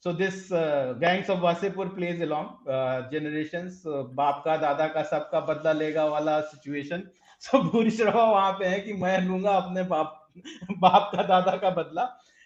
[0.01, 3.87] So this uh, gangs of Vasipur plays along uh, generations.
[3.87, 7.03] Uh, बाप का दादा का सबका बदला लेगा वाला situation
[7.43, 10.23] so Bhurishrava वहाँ पे है कि मैं लूँगा अपने बाप
[10.79, 12.05] बाप का दादा का बदला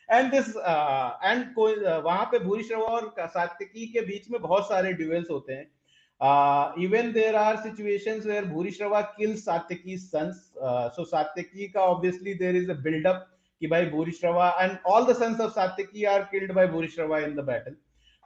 [0.08, 1.58] एंड दिस एंड
[2.04, 7.12] वहाँ पे भूरी श्रवा और सात्यकी के बीच में बहुत सारे ड्यूएल्स होते हैं even
[7.12, 10.52] there are situations where Bhurishrava kill Satyaki sons
[10.96, 13.26] so Satyaki का obviously there is a buildup
[13.60, 17.42] ki by Bhurishrava and all the sons of Satyaki are killed by Bhurishrava in the
[17.42, 17.74] battle.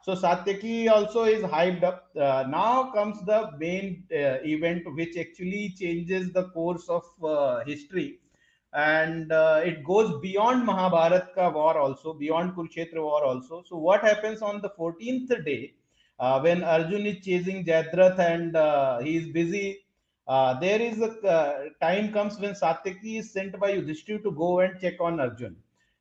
[0.02, 2.10] So Satyaki also is hyped up.
[2.16, 8.20] Uh, now comes the main uh, event which actually changes the course of uh, history
[8.74, 13.62] and uh, it goes beyond Mahabharat ka war also, beyond Kurukshetra war also.
[13.68, 15.74] So what happens on the 14th day
[16.18, 19.83] uh, when Arjun is chasing Jayadrath and uh, he is busy
[20.26, 24.60] uh, there is a uh, time comes when Satyaki is sent by Yudhishthir to go
[24.60, 25.56] and check on Arjun.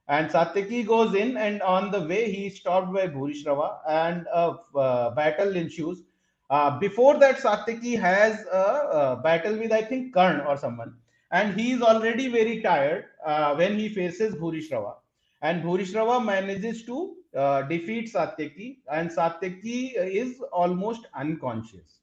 [0.07, 4.57] And Satyaki goes in, and on the way he is stopped by Bhurishrava, and a
[4.75, 6.03] uh, battle ensues.
[6.49, 10.95] Uh, before that, Satyaki has a, a, battle with, I think, Karn or someone.
[11.31, 14.95] And he is already very tired uh, when he faces Bhurishrava.
[15.41, 18.79] And Bhurishrava manages to uh, defeat Satyaki.
[18.91, 22.02] And Satyaki is almost unconscious.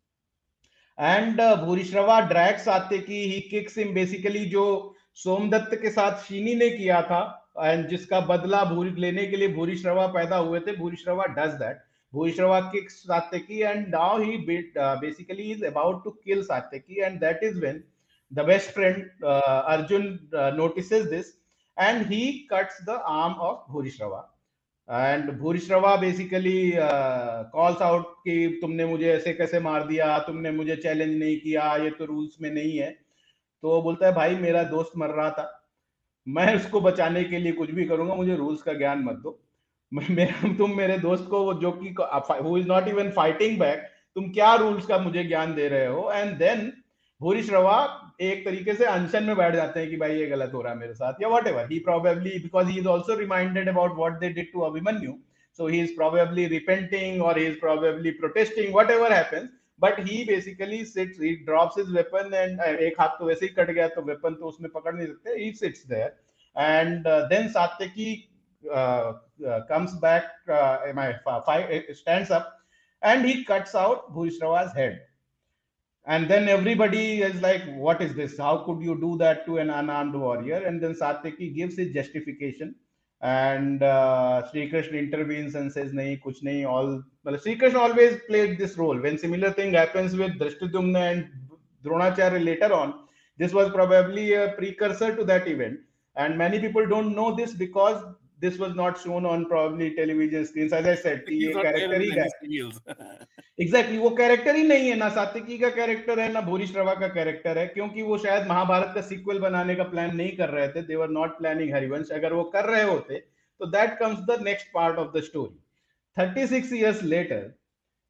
[1.01, 6.71] And Bhurishrava drags आते की ही kicks in basically जो सोमदत्त के साथ शीनी ने
[6.71, 7.21] किया था
[7.61, 11.79] and जिसका बदला भूरी लेने के लिए भूरिश्रवा पैदा हुए थे Bhurishrava does that
[12.15, 17.59] Bhurishrava kicks Satyaki and now he basically is about to kill Satyaki and that is
[17.61, 17.83] when.
[24.93, 26.73] And Bhurishrava basically
[27.53, 31.91] calls out कि तुमने मुझे ऐसे कैसे मार दिया, तुमने मुझे चैलेंज नहीं किया, ये
[31.91, 32.91] तो रूल्स में नहीं है।
[33.63, 35.69] तो बोलता है, भाई, मेरा दोस्त मर रहा था।
[36.29, 39.39] मैं उसको बचाने के लिए कुछ भी करूँगा, मुझे रूल्स का ज्ञान मत दो।
[39.93, 41.95] मेरा, तुम मेरे दोस्त को जो कि
[42.45, 46.11] who is not even fighting back तुम क्या रूल्स का मुझे ज्ञान दे रहे हो?
[46.13, 46.73] एंड देन
[47.21, 50.61] भूरी श्रवा एक तरीके से अनशन में बैठ जाते हैं कि भाई ये गलत हो
[50.63, 54.19] रहा है मेरे साथ, या whatever he probably because he is also reminded about what
[54.21, 55.15] they did to Abhimanyu
[55.59, 59.49] so he is probably repenting और he is probably protesting whatever happens
[59.81, 63.71] but he basically sits he drops his weapon and एक हाथ तो वैसे ही cut
[63.71, 66.17] गया तो weapon तो उसमें पकड़ नहीं सकते he sits there
[66.57, 68.15] and then Satyaki
[69.71, 70.51] comes back
[70.89, 72.57] am I stands up
[73.03, 74.99] and he cuts out Bhurishrava's head
[76.11, 76.89] and he cuts out Bhurishrava's head.
[76.89, 78.39] And then everybody is like, "What is this?
[78.39, 82.75] How could you do that to an unarmed warrior?" And then Satyaki gives his justification,
[83.21, 88.19] and uh, Sri Krishna intervenes and says, "Nahi, kuch nahi." All well, Sri Krishna always
[88.29, 88.99] played this role.
[88.99, 91.29] When similar thing happens with Drishtadyumna and
[91.85, 92.95] Dronacharya later on,
[93.39, 95.79] this was probably a precursor to that event.
[96.17, 98.03] And many people don't know this because
[98.41, 101.53] this was not shown on probably television screens as i said कि ये
[103.61, 107.09] exactly, वो character ही नहीं है ना सातिकी का character है ना भोरी श्रवा का
[107.09, 110.83] कैरेक्टर है क्योंकि वो शायद महाभारत का सीक्वल बनाने का प्लान नहीं कर रहे थे
[110.83, 113.19] देवर नॉट प्लानिंग हरिवंश अगर वो कर रहे होते
[113.61, 115.59] तो that comes the next part of the story
[116.17, 117.45] thirty six years later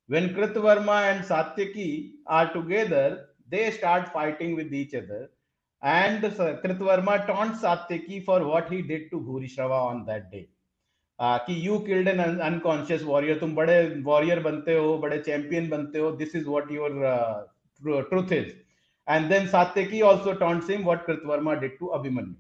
[0.09, 1.91] when Kritavarma and Satyaki
[2.31, 5.29] are together they start fighting with each other
[5.83, 6.31] and
[6.63, 10.49] Kritavarma taunt Satyaki for what he did to Bhurishrava on that date
[11.21, 15.99] Uh, कि you killed an unconscious warrior तुम बड़े warrior बनते हो बड़े champion बनते
[15.99, 16.93] हो this is what your
[18.11, 18.55] truth is
[19.09, 22.35] and then Satyaki also taunts him what Kritvarma did to Abhimanyu.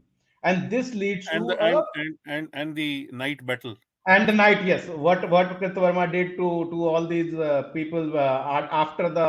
[0.44, 3.76] And this leads and to the, and, and, and the night battle.
[4.06, 4.86] And the night, yes.
[5.06, 9.28] What what Kritvarma did to to all these uh, people uh, after the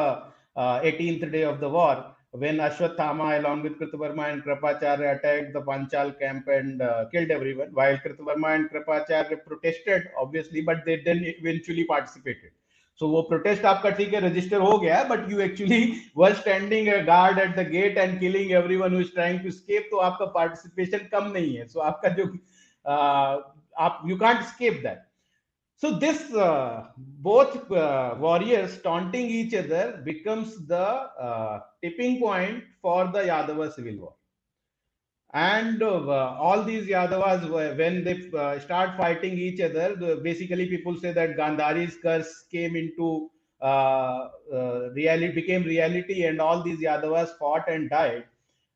[0.55, 5.61] uh, 18th day of the war, when Ashwathama along with Kritavarma and Kripacharya attacked the
[5.61, 11.23] Panchal camp and uh, killed everyone, while Kritavarma and Kripacharya protested, obviously, but they then
[11.23, 12.51] eventually participated.
[12.95, 17.39] So वो protest आपका ठीक है register हो गया you actually were standing a guard
[17.39, 21.31] at the gate and killing everyone who is trying to escape तो आपका participation कम
[21.31, 22.25] नहीं है so आपका जो
[22.85, 23.41] uh,
[23.79, 25.10] आप you can't escape that
[25.81, 33.07] so this uh, both uh, warriors taunting each other becomes the uh, tipping point for
[33.07, 34.13] the Yadava civil war.
[35.33, 41.13] And uh, all these Yadavas, when they uh, start fighting each other, basically people say
[41.13, 44.27] that Gandhari's curse came into uh,
[44.93, 48.25] reality, became reality, and all these Yadavas fought and died.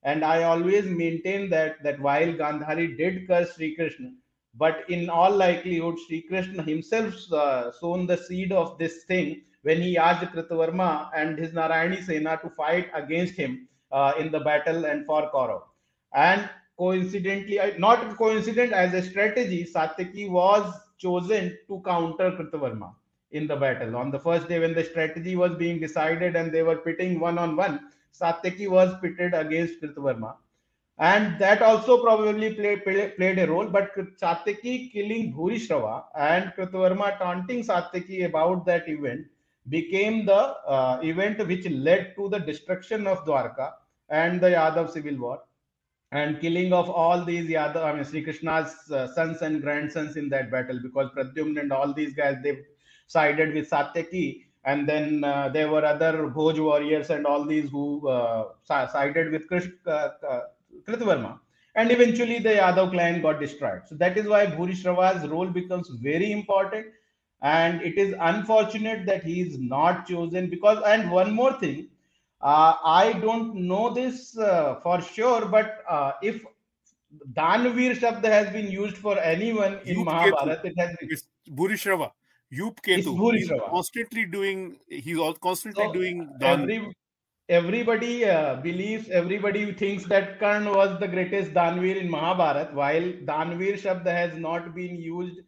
[0.02, 4.12] And I always maintain that that while Gandhari did curse Sri Krishna,
[4.58, 9.82] but in all likelihood, Sri Krishna himself uh, sown the seed of this thing when
[9.82, 14.86] he asked Kritavarma and his Narayani Sena to fight against him uh, in the battle
[14.86, 15.64] and for Kaurav.
[16.14, 22.94] And coincidentally, not coincident as a strategy, Satyaki was chosen to counter Kritavarma
[23.32, 23.98] in the battle.
[23.98, 27.38] On the first day, when the strategy was being decided and they were pitting one
[27.38, 30.36] on one, Satyaki was pitted against Kritavarma
[30.98, 33.68] and that also probably play, play, played a role.
[33.68, 39.26] But Satyaki killing Bhurishrava and Kritavarma taunting Satyaki about that event
[39.70, 43.74] became the uh, event which led to the destruction of Dwarka
[44.10, 45.42] and the Yadav civil war
[46.12, 50.30] and killing of all these Yadav, I mean, Sri Krishna's uh, sons and grandsons in
[50.30, 52.60] that battle because Pradyumna and all these guys they
[53.08, 54.44] sided with Satyaki.
[54.64, 59.48] And then uh, there were other Bhoj warriors and all these who uh, sided with
[59.48, 60.14] Krishna,
[60.88, 61.38] uh, uh,
[61.76, 63.82] And eventually the Yadav clan got destroyed.
[63.88, 66.88] So that is why Bhurishrava's role becomes very important.
[67.42, 71.90] And it is unfortunate that he is not chosen because, and one more thing,
[72.42, 76.42] uh, I don't know this uh, for sure, but uh, if
[77.34, 81.10] Danvir Shabd has been used for anyone in Mahabharata, it has been.
[81.56, 82.12] Bhurishrava.
[82.50, 83.34] Yup It's Ketu.
[83.34, 84.78] He's constantly doing.
[84.88, 86.62] He's all constantly So doing dan.
[86.62, 86.94] every
[87.50, 93.80] everybody uh, believes, everybody thinks that Karn was the greatest Danvir in Mahabharat, while Danvir
[93.80, 95.40] Shabd has not been used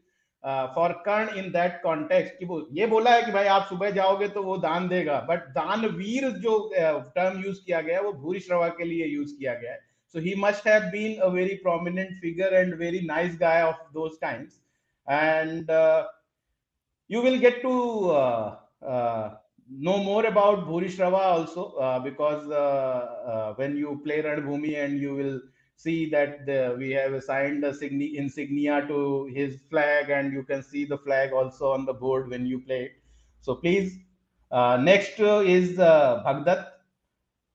[0.43, 2.33] uh, for Karn in that context.
[2.39, 5.47] कि वो ये बोला है कि भाई आप सुबह जाओगे तो वो दान देगा बट
[5.55, 9.85] दानवीर जो टर्म यूज़ किया गया है भूरी श्रवा के लिए यूज़ किया गया है
[10.13, 14.17] so he must have been a very prominent figure and very nice guy of those
[14.19, 14.59] times
[15.07, 16.05] and uh,
[17.09, 17.73] you will get to
[18.11, 19.29] uh, uh,
[19.69, 24.99] know more about Bhuri Shrava also uh, because uh, uh, when you play Ranbhumi and
[24.99, 25.41] you will
[25.75, 30.63] see that the, we have assigned a signi- insignia to his flag and you can
[30.63, 32.91] see the flag also on the board when you play it.
[33.41, 33.97] So please,
[34.51, 36.71] uh, next is uh, Bhagdat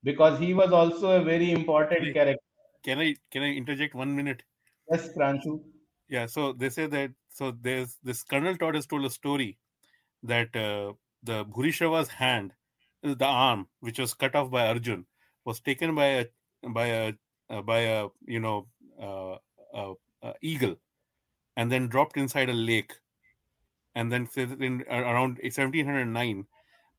[0.02, 2.12] because he was also a very important Hey.
[2.12, 2.42] character.
[2.84, 4.42] Can I can I interject one minute?
[4.90, 5.62] Yes, Pranshu.
[6.08, 6.26] Yeah.
[6.26, 7.12] So they say that.
[7.28, 9.58] So there's this Colonel Tod has told a story
[10.22, 10.92] that uh,
[11.22, 12.52] the Bhurishrava's hand,
[13.04, 15.06] uh, the arm which was cut off by Arjun,
[15.44, 16.26] was taken by a
[16.68, 17.12] by a
[17.50, 18.66] uh, by a you know
[19.00, 19.36] uh,
[19.74, 20.76] uh, uh, eagle,
[21.56, 22.92] and then dropped inside a lake,
[23.94, 26.46] and then in around 1709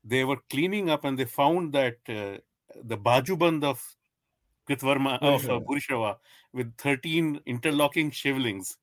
[0.04, 2.38] they were cleaning up and they found that uh,
[2.84, 3.82] the bajuband of
[4.68, 5.60] Kritvarma of uh.
[5.60, 6.16] Bhurishrava
[6.52, 8.76] with 13 interlocking shivlings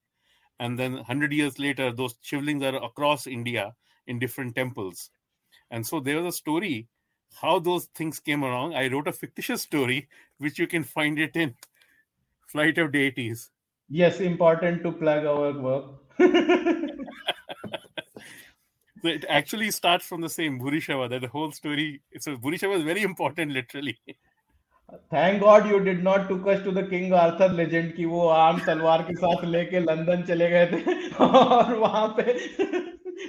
[0.60, 3.74] and then 100 years later those shivlings are across india
[4.08, 5.10] in different temples
[5.72, 6.88] and so there was a story
[7.40, 8.76] how those things came along.
[8.76, 10.08] I wrote a fictitious story,
[10.38, 11.56] which you can find it in
[12.48, 13.50] Flight of Deities.
[13.90, 15.86] Yes, important to plug our work.
[16.20, 16.28] so
[19.04, 21.10] it actually starts from the same Bhurishrava.
[21.10, 22.02] That the whole story.
[22.20, 23.98] So Bhurishrava is very important, literally.
[25.14, 28.58] Thank God you did not to cuss to the King Arthur legend की वो arm
[28.66, 30.82] तलवार के साथ लेके London चले गए थे
[31.26, 32.34] और वहां पे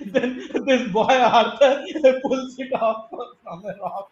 [0.07, 1.85] then this boy Arthur
[2.23, 4.09] pulls it off from the rock.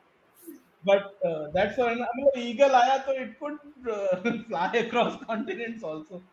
[0.84, 3.58] But uh, that's why I mean, eagle aya, so it could
[3.90, 6.24] uh, fly across continents also.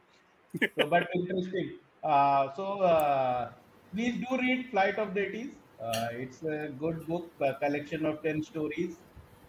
[0.80, 1.80] So, but interesting.
[2.04, 3.52] Uh, so uh,
[3.94, 5.56] please do read Flight of Deities.
[5.80, 9.04] Uh, it's a good book, a collection of ten stories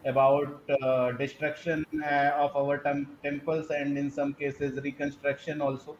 [0.04, 5.98] about uh, destruction of our tem- temples and in some cases reconstruction also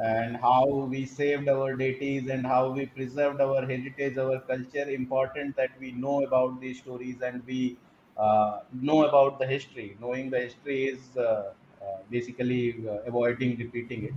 [0.00, 5.54] and how we saved our deities and how we preserved our heritage our culture important
[5.56, 7.78] that we know about these stories and we
[8.16, 14.04] uh, know about the history knowing the history is uh, uh, basically uh, avoiding repeating
[14.04, 14.14] it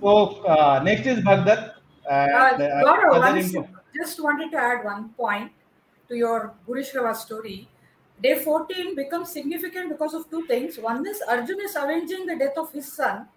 [0.00, 0.12] so
[0.54, 1.62] uh, next is bhagdat
[2.10, 3.54] and Uh, Gaurav, once-
[3.94, 5.52] just wanted to add one point
[6.08, 7.68] to your Bhurishrava story.
[8.20, 10.78] Day 14 becomes significant because of two things.
[10.78, 13.28] One is Arjun is avenging the death of his son,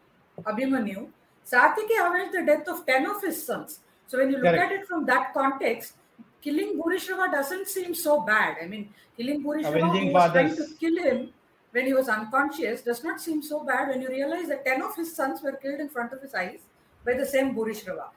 [0.46, 1.12] Abhimanyu.
[1.46, 3.80] Satyaki avenged the death of 10 of his sons.
[4.08, 4.72] So when you look Correct.
[4.72, 5.94] at it from that context,
[6.42, 8.58] killing Bhurishrava doesn't seem so bad.
[8.62, 11.30] I mean, killing Bhurishrava, Avenging who was trying to kill him
[11.72, 14.96] when he was unconscious, does not seem so bad when you realize that 10 of
[14.96, 16.60] his sons were killed in front of his eyes
[17.06, 18.08] by the same Bhurishrava.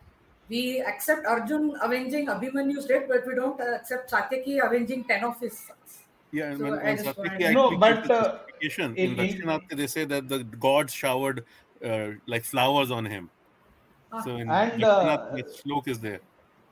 [0.48, 5.56] We accept Arjun avenging Abhimanyu's death, but we don't accept Satyaki avenging 10 of his
[5.58, 6.00] sons.
[6.32, 9.12] yeah So when, I when just Satyaki wanted- No, gives but, the uh, justification in-
[9.12, 11.44] in, in- Dakshinatya, they say that the gods showered
[11.82, 13.30] uh, like flowers on him
[14.14, 14.20] Ah.
[14.24, 16.20] so in And, uh, Dakshinatya, is there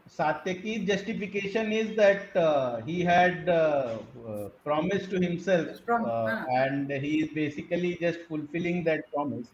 [0.09, 3.99] Satyaki's justification is that uh, he had uh,
[4.29, 6.45] uh, promised to himself, uh, ah.
[6.63, 9.49] and he is basically just fulfilling that promise.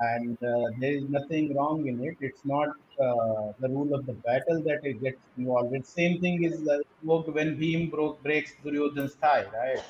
[0.00, 2.16] And uh, there is nothing wrong in it.
[2.20, 2.68] It's not
[3.00, 5.72] uh, the rule of the battle that it gets involved.
[5.72, 9.82] The same thing is uh, when Bhim broke, breaks Duryodhan's thigh, right?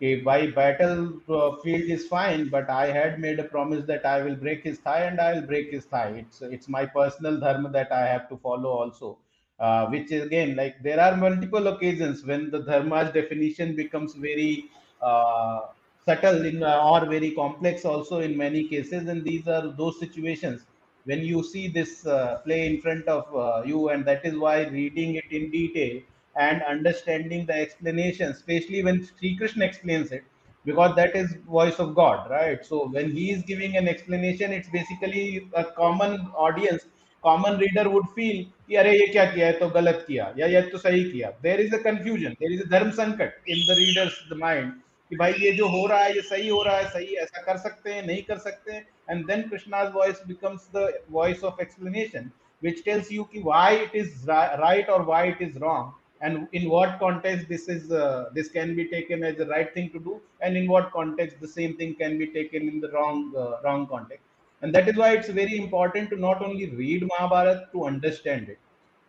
[0.00, 4.62] Okay, by battlefield is fine, but I had made a promise that I will break
[4.62, 6.10] his thigh and I will break his thigh.
[6.22, 9.18] It's it's my personal dharma that I have to follow also.
[9.58, 14.66] Uh, which is again like there are multiple occasions when the dharma's definition becomes very
[15.02, 15.60] uh,
[16.04, 20.66] subtle in uh, or very complex also in many cases, and these are those situations
[21.06, 24.62] when you see this uh, play in front of uh, you, and that is why
[24.68, 26.00] reading it in detail
[26.37, 30.23] and understanding the explanation, especially when Sri Krishna explains it,
[30.65, 32.65] because that is voice of God, right?
[32.65, 36.85] So when he is giving an explanation, it's basically a common audience,
[37.23, 40.61] common reader would feel, कि अरे ये क्या किया है तो गलत किया या ये
[40.71, 41.31] तो सही किया.
[41.41, 44.71] There is a confusion, there is a धर्म संकट in the reader's mind
[45.09, 47.57] कि भाई ये जो हो रहा है ये सही हो रहा है सही ऐसा कर
[47.57, 50.85] सकते हैं नहीं कर सकते हैं and then Krishna's voice becomes the
[51.17, 52.31] voice of explanation
[52.61, 56.48] which tells you कि why it is ri- right or why it is wrong and
[56.52, 59.98] in what context this is uh, this can be taken as the right thing to
[59.98, 60.20] do?
[60.40, 63.86] And in what context the same thing can be taken in the wrong uh, wrong
[63.86, 64.24] context?
[64.62, 68.58] And that is why it's very important to not only read mahabharat to understand it.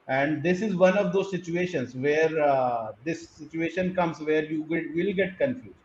[0.08, 4.84] And this is one of those situations where uh, this situation comes where you will,
[4.96, 5.76] will get confused.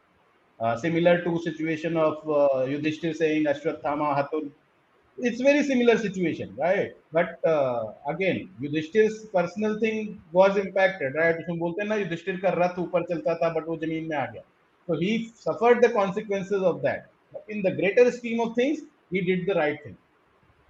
[0.60, 4.50] Uh, similar to situation of uh, Yudhishthir saying Ashwathama Hatul
[5.17, 6.91] It's very similar situation, right?
[7.11, 11.35] But uh, again, Yudhishthir's personal thing was impacted, right?
[11.35, 14.25] उसमें बोलते हैं ना युधिष्ठिर का रथ ऊपर चलता था but वो जमीन में आ
[14.25, 14.43] गया.
[14.87, 17.09] So he suffered the consequences of that.
[17.33, 18.79] But in the greater scheme of things,
[19.11, 19.97] he did the right thing.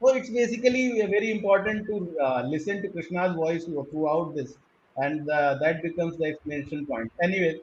[0.02, 4.58] So it's basically very important to uh, listen to Krishna's voice throughout this,
[4.98, 7.12] and uh, that becomes the explanation point.
[7.22, 7.60] Anyway,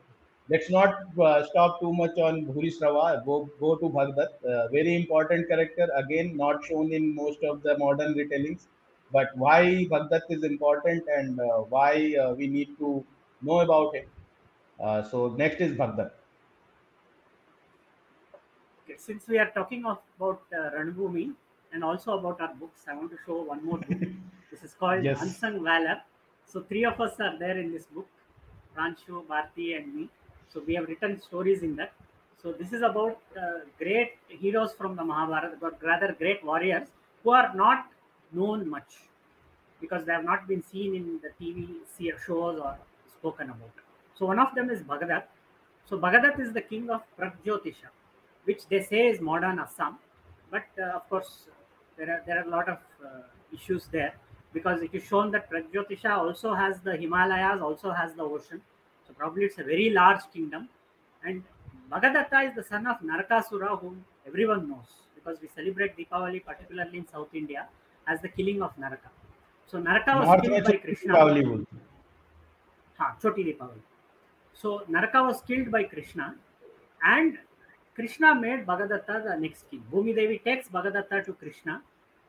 [0.51, 3.25] let's not uh, stop too much on Bhuri Srava.
[3.25, 4.45] Go go to Bhagdat.
[4.53, 5.87] Uh, very important character.
[6.03, 8.67] Again, not shown in most of the modern retellings.
[9.17, 9.61] But why
[9.93, 12.91] Bhagdat is important and uh, why uh, we need to
[13.41, 14.07] know about it.
[14.79, 16.11] Uh, so next is Bhagdat.
[18.83, 21.33] Okay, since we are talking of, about uh, Ranbhumi
[21.73, 24.07] and also about our books, I want to show one more book.
[24.51, 25.21] this is called Yes.
[25.21, 26.01] Unsung Valor.
[26.45, 28.07] So three of us are there in this book,
[28.75, 30.09] Pranshu, Bharti, and me.
[30.53, 31.93] So we have written stories in that.
[32.41, 36.87] So this is about uh, great heroes from the Mahabharata, but rather great warriors
[37.23, 37.87] who are not
[38.31, 38.95] known much
[39.79, 41.67] because they have not been seen in the TV
[42.25, 42.77] shows or
[43.11, 43.71] spoken about.
[44.17, 45.23] So one of them is Bhagadat.
[45.89, 47.89] So Bhagadat is the king of Pragjyotisha,
[48.45, 49.97] which they say is modern Assam,
[50.49, 51.47] but uh, of course
[51.97, 53.21] there are there are a lot of uh,
[53.53, 54.13] issues there
[54.53, 58.61] because it is shown that Pragjyotisha also has the Himalayas, also has the ocean
[59.21, 60.67] probably it's a very large kingdom.
[61.23, 61.43] And
[61.91, 67.07] Bhagadatta is the son of Narakasura, whom everyone knows because we celebrate Deepavali, particularly in
[67.07, 67.67] South India,
[68.07, 69.09] as the killing of Naraka.
[69.67, 71.13] So Naraka was killed by Krishna.
[72.97, 73.83] Haan, Choti Deepavali.
[74.53, 76.35] So Naraka was killed by Krishna,
[77.03, 77.37] and
[77.93, 79.83] Krishna made Bhagadatta the next king.
[79.93, 81.81] Bhumi Devi takes Bhagadatta to Krishna,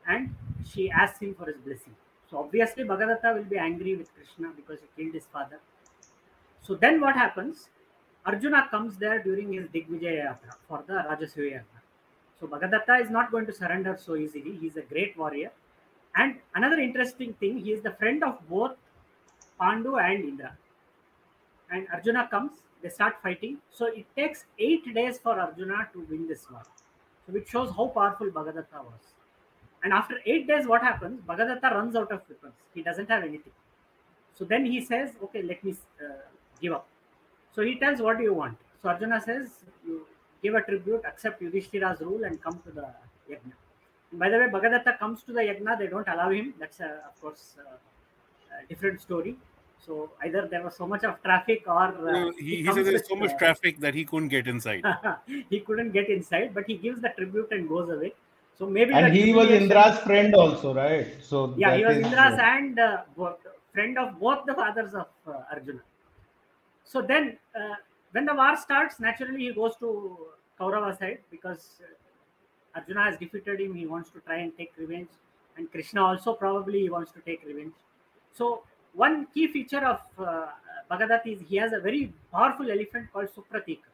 [0.07, 0.35] and
[0.71, 1.95] she asks him for his blessing.
[2.29, 5.59] So obviously Bhagadatta will be angry with Krishna because he killed his father.
[6.63, 7.69] So then what happens?
[8.25, 11.79] Arjuna comes there during his Digvijaya Yatra for the Rajasuya Yatra.
[12.39, 14.57] So Bhagadatta is not going to surrender so easily.
[14.59, 15.51] He's a great warrior.
[16.15, 18.75] And another interesting thing, he is the friend of both
[19.59, 20.57] Pandu and Indra
[21.73, 22.51] and Arjuna comes,
[22.81, 23.57] they start fighting.
[23.71, 26.63] So it takes eight days for Arjuna to win this war.
[27.25, 29.13] So it shows how powerful Bhagadatta was.
[29.83, 31.21] And after eight days, what happens?
[31.21, 32.53] Bhagadatta runs out of weapons.
[32.73, 33.53] He doesn't have anything.
[34.33, 36.13] So then he says, okay, let me uh,
[36.63, 36.87] give up.
[37.55, 38.57] So he tells, what do you want?
[38.81, 39.49] So Arjuna says,
[39.85, 40.05] you
[40.41, 42.87] give a tribute, accept Yudhishthira's rule and come to the
[43.29, 43.55] yajna.
[44.11, 46.53] And by the way, Bhagadatta comes to the yajna, they don't allow him.
[46.59, 47.77] That's, uh, of course, uh,
[48.59, 49.35] a different story.
[49.85, 52.85] So either there was so much of traffic or uh, No, he, he comes said
[52.85, 54.83] there's so much uh, traffic that he couldn't get inside.
[55.49, 58.13] he couldn't get inside, but he gives the tribute and goes away.
[58.57, 61.07] So maybe And he was Indra's friend also, right?
[61.21, 63.39] So yeah, he was is, Indra's uh, and uh, both,
[63.73, 65.81] friend of both the fathers of uh, Arjuna.
[66.83, 67.75] So then, uh,
[68.11, 70.17] when the war starts, naturally he goes to
[70.59, 73.73] Kaurava side because uh, Arjuna has defeated him.
[73.73, 75.09] He wants to try and take revenge,
[75.57, 77.73] and Krishna also probably he wants to take revenge.
[78.33, 78.63] So
[78.93, 80.47] one key feature of uh,
[80.91, 83.89] Bhagadath is he has a very powerful elephant called Supratika.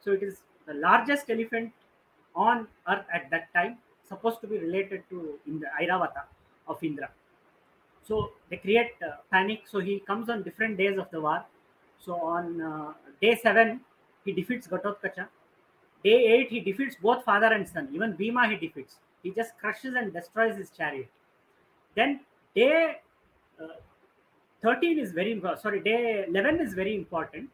[0.00, 1.72] So it is the largest elephant
[2.34, 6.24] on earth at that time, supposed to be related to Indra, Airavata
[6.66, 7.10] of Indra.
[8.06, 9.62] So they create uh, panic.
[9.70, 11.44] So he comes on different days of the war.
[12.04, 13.80] So on uh, day seven,
[14.24, 15.28] he defeats Gatotkacha.
[16.04, 17.88] Day eight, he defeats both father and son.
[17.92, 18.96] Even Bhima he defeats.
[19.22, 21.08] He just crushes and destroys his chariot.
[21.96, 22.20] Then
[22.54, 23.00] day
[23.60, 23.68] uh,
[24.62, 25.40] 13 is very.
[25.60, 27.48] Sorry, day 11 is very important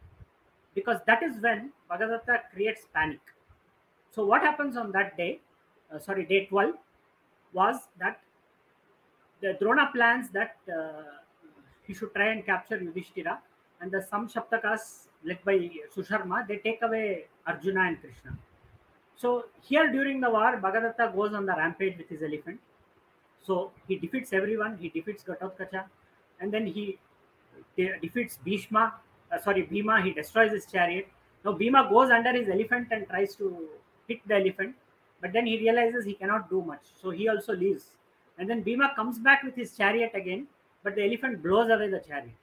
[0.75, 3.21] because that is when Bhagadatta creates panic.
[4.11, 5.41] So what happens on that day?
[5.93, 6.75] Uh, sorry, day 12
[7.53, 8.21] was that
[9.41, 11.03] the Drona plans that uh,
[11.87, 13.41] he should try and capture Yudhishthira,
[13.81, 14.29] and the some
[15.25, 18.37] led by Susharma they take away Arjuna and Krishna.
[19.17, 22.59] So here during the war, Bhagadatta goes on the rampage with his elephant.
[23.43, 24.79] So he defeats everyone.
[24.79, 25.85] He defeats Gatotkacha,
[26.41, 26.99] and then he
[27.77, 28.95] de- defeats Bhishma.
[29.31, 30.03] Uh, sorry, Bhima.
[30.03, 31.09] He destroys his chariot.
[31.45, 33.69] Now Bhima goes under his elephant and tries to
[34.09, 34.75] hit the elephant,
[35.21, 36.83] but then he realizes he cannot do much.
[37.01, 37.91] So he also leaves.
[38.39, 40.47] And then Bhima comes back with his chariot again,
[40.83, 42.35] but the elephant blows away the chariot.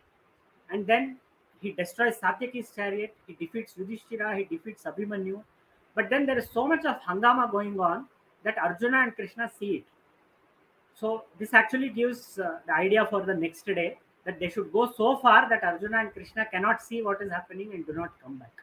[0.69, 1.17] And then
[1.61, 3.15] he destroys Satyaki's chariot.
[3.25, 4.37] He defeats Yudhishthira.
[4.37, 5.41] He defeats Abhimanyu.
[5.95, 8.05] But then there is so much of hangama going on
[8.43, 9.83] that Arjuna and Krishna see it.
[10.93, 14.91] So this actually gives uh, the idea for the next day that they should go
[14.91, 18.37] so far that Arjuna and Krishna cannot see what is happening and do not come
[18.37, 18.53] back.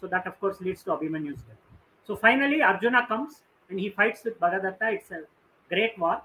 [0.00, 1.62] So that of course leads to Abhimanyu's death.
[2.06, 4.94] So finally Arjuna comes and he fights with Bhagadatta.
[4.94, 5.22] It's a
[5.68, 6.22] great war.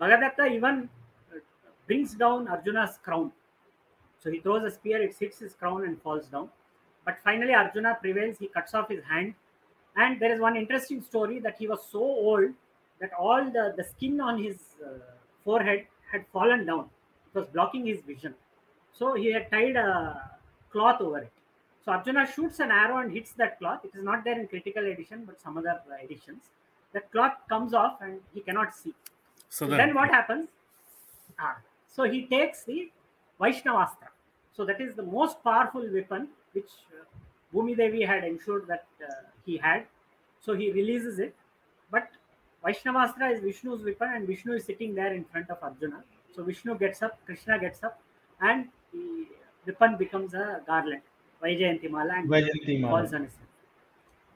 [0.00, 0.88] Bhagadatta even
[1.32, 1.38] uh,
[1.86, 3.32] brings down Arjuna's crown.
[4.22, 6.50] So he throws a spear, it hits his crown and falls down.
[7.04, 8.38] But finally, Arjuna prevails.
[8.38, 9.34] He cuts off his hand.
[9.96, 12.50] And there is one interesting story that he was so old
[13.00, 14.98] that all the, the skin on his uh,
[15.44, 16.88] forehead had fallen down.
[17.34, 18.34] It was blocking his vision.
[18.92, 20.30] So he had tied a
[20.70, 21.32] cloth over it.
[21.84, 23.84] So Arjuna shoots an arrow and hits that cloth.
[23.84, 26.44] It is not there in critical edition, but some other editions.
[26.92, 28.94] That cloth comes off and he cannot see.
[29.48, 30.48] So So then, then what happens?
[31.40, 31.58] Ah,
[31.88, 32.92] so he takes the
[33.40, 34.11] Vaishnavastra.
[34.54, 37.04] So that is the most powerful weapon which uh,
[37.54, 39.12] Bhumi Devi had ensured that uh,
[39.46, 39.86] he had.
[40.40, 41.34] So he releases it.
[41.90, 42.08] But
[42.64, 46.04] Vaishnavastra is Vishnu's weapon and Vishnu is sitting there in front of Arjuna.
[46.34, 48.00] So Vishnu gets up, Krishna gets up,
[48.40, 49.26] and the
[49.66, 51.02] weapon becomes a garland,
[51.42, 52.90] Vaijayantimala, and Vaijayantimala.
[52.90, 53.46] falls on his head.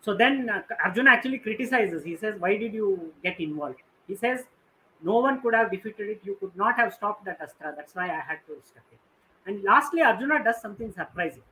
[0.01, 2.05] So then uh, Arjuna actually criticizes.
[2.05, 3.81] He says, Why did you get involved?
[4.07, 4.45] He says,
[5.03, 6.21] No one could have defeated it.
[6.25, 7.75] You could not have stopped that Astra.
[7.77, 8.99] That's why I had to step in.
[9.47, 11.43] And lastly, Arjuna does something surprising.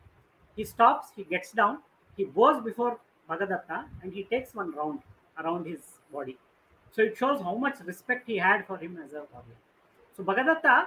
[0.56, 1.78] He stops, he gets down,
[2.16, 5.00] he bows before Bhagadatta, and he takes one round
[5.38, 5.80] around his
[6.12, 6.36] body.
[6.92, 9.58] So it shows how much respect he had for him as a warrior.
[10.16, 10.86] So Bhagadatta,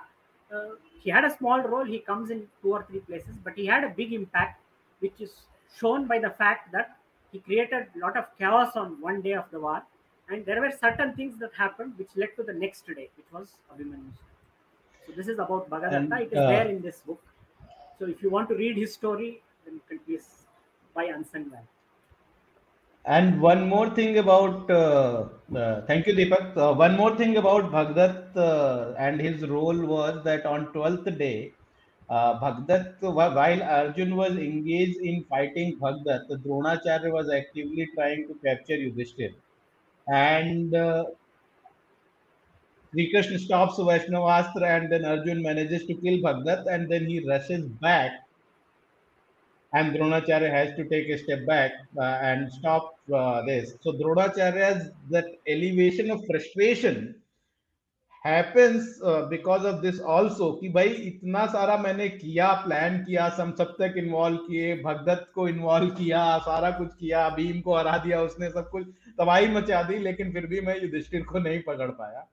[0.53, 1.83] uh, he had a small role.
[1.83, 4.61] He comes in two or three places, but he had a big impact,
[4.99, 5.31] which is
[5.77, 6.97] shown by the fact that
[7.31, 9.83] he created a lot of chaos on one day of the war,
[10.29, 13.57] and there were certain things that happened which led to the next day, which was
[13.73, 14.11] Abhimanyu.
[15.07, 16.21] So this is about Bhagadatta.
[16.21, 17.21] It is uh, there in this book.
[17.99, 20.45] So if you want to read his story, then you can please
[20.93, 21.63] buy Unsung Valor.
[23.05, 26.57] And one more thing about, uh, uh, thank you, Deepak.
[26.57, 31.53] Uh, one more thing about Bhagdat uh, and his role was that on 12th day,
[32.09, 38.75] uh, Bhagdat, while Arjun was engaged in fighting Bhagdat, Dronacharya was actively trying to capture
[38.75, 39.33] Yudhishthir.
[40.07, 41.05] And uh,
[42.91, 47.65] Sri Krishna stops Vaishnavastra and then Arjun manages to kill Bhagdat and then he rushes
[47.81, 48.11] back
[49.73, 53.73] and Dronacharya has to take a step back uh, and stop uh, this.
[53.81, 57.15] So Dronacharya's that elevation of frustration
[58.23, 63.53] happens uh, because of this also कि भाई इतना सारा मैंने किया plan किया सब
[63.57, 68.21] सब तक इन्वॉल्व किए भगदत्त को इन्वॉल्व किया सारा कुछ किया भीम को हरा दिया
[68.21, 68.87] उसने सब कुछ
[69.19, 72.27] तबाही मचा दी लेकिन फिर भी मैं युधिष्ठिर को नहीं पकड़ पाया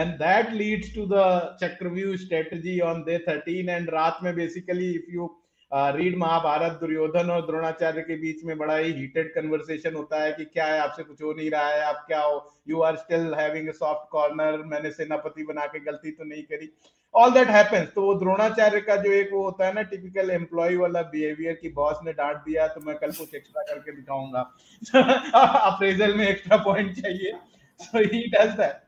[0.00, 1.24] and that leads to the
[1.60, 5.28] chakravyuh strategy on day 13 and रात में basically if you
[5.96, 10.44] read Mahabharat Duryodhana और द्रोणाचार्य के बीच में बड़ा ही हीटेड कन्वर्सेशन होता है कि
[10.44, 12.36] क्या है, आपसे कुछ हो नहीं रहा है, आप क्या हो?
[12.68, 16.70] You are still having soft corner मैंने सेनापति बना के गलती तो नहीं करी।
[17.14, 20.76] ऑल दैट हैपेंस तो वो द्रोणाचार्य का जो एक वो होता है ना टिपिकल एम्प्लॉय
[20.76, 24.40] वाला बिहेवियर की बॉस ने डांट दिया तो मैं कल कुछ एक्स्ट्रा करके दिखाऊँगा।
[25.74, 27.38] अप्रेजल में एक्स्ट्रा पॉइंट चाहिए।
[27.80, 28.85] So he does that.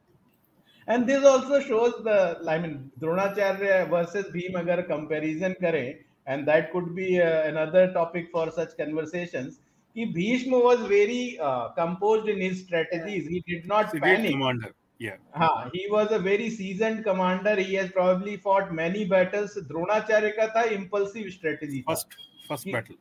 [0.88, 2.16] and this also shows the
[2.54, 5.84] i mean dronacharya versus bhim agar comparison kare
[6.28, 9.60] and that could be uh, another topic for such conversations
[9.96, 14.32] कि Bhishma was very uh, composed in his strategies he did not the great panic
[14.32, 14.72] commander.
[15.00, 15.18] Yeah.
[15.38, 20.48] हाँ he was a very seasoned commander he has probably fought many battles Dronacharya का
[20.56, 22.18] था impulsive strategy था First,
[22.50, 22.98] first He- battle.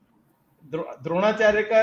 [0.65, 1.81] Draw- Dronacharya का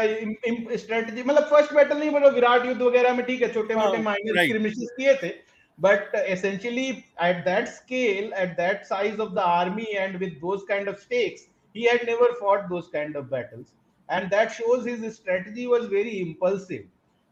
[0.84, 4.04] strategy मतलब first battle नहीं बोलो विराट युद्ध वगैरह में ठीक है छोटे मोटे हाँ,
[4.04, 4.48] माइनर right.
[4.50, 5.30] स्क्रिमिशेस किए थे
[5.79, 10.89] but essentially at that scale at that size of the army and with those kind
[10.89, 13.73] of stakes he had never fought those kind of battles.
[14.09, 16.85] And that shows his strategy was very impulsive.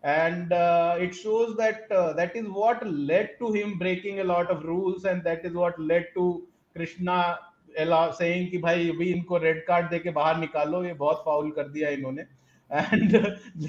[0.02, 4.50] And uh, it shows that uh, that is what led to him breaking a lot
[4.50, 6.42] of rules and that is what led to
[6.74, 7.38] krishna
[7.78, 10.84] uh, saying ki bhai abhi inko red card deke bahar nikalo.
[10.84, 12.26] Ye bahut foul kar diya inhone.
[12.72, 13.14] And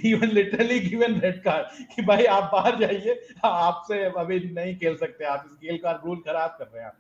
[0.06, 5.26] even literally given red card कि भाई आप बाहर जाइए। आपसे अभी नहीं खेल सकते।
[5.26, 6.92] आप इस खेल का रूल खराब कर रहे हैं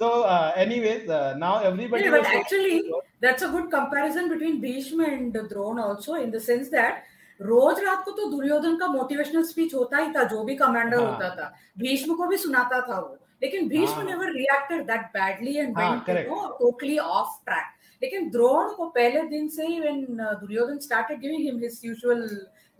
[0.00, 2.90] so uh, anyways uh, now everybody Yeah, but actually,
[3.20, 7.06] that's a good comparison between Bhishma and Drone also, in the sense that
[7.40, 11.12] रोज रात को तो दुर्योधन का मोटिवेशनल स्पीच होता ही था जो भी कमांडर हाँ।
[11.12, 14.06] होता था। भीष्म को भी सुनाता था वो। लेकिन Bhishma.
[14.06, 19.80] Never reacted that badly and totally off track लेकिन द्रोण को पहले दिन से ही
[19.80, 20.04] when
[20.40, 22.28] Duryodhan started giving him his usual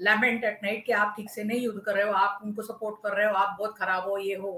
[0.01, 2.97] lament at night कि आप ठीक से नहीं युद्ध कर रहे हो आप उनको सपोर्ट
[3.03, 4.53] कर रहे हो आप बहुत खराब हो ये हो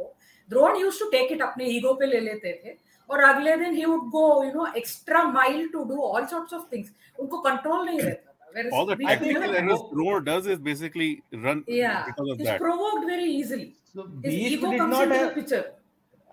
[0.51, 2.77] Drona used to take it अपने ईगो पे ले लेते थे
[3.11, 6.73] और अगले दिन ही would go you know extra mile to do all sorts of
[6.73, 9.91] things उनको कंट्रोल नहीं रहता Whereas All the tactical errors had.
[9.91, 12.61] Drona does is basically run yeah because of he's that.
[12.61, 15.65] provoked very easily so his ego did comes not into the have picture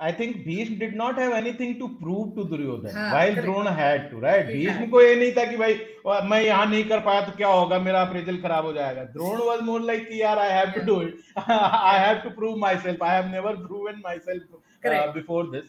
[0.03, 3.45] I think Bhishma did not have anything to prove to Duryodhan, हाँ, while correct.
[3.47, 4.47] Drona had to, right?
[4.49, 4.91] He Bhishma had.
[4.91, 5.75] को ये नहीं था कि भाई
[6.07, 9.43] "वाह, मैं यहाँ नहीं कर पाया तो क्या होगा मेरा अप्रेजल खराब हो जाएगा द्रोण
[9.49, 13.03] was more like कि यार I have to do it I have to prove myself
[13.03, 15.15] I have never proven myself uh, Correct.
[15.21, 15.69] before this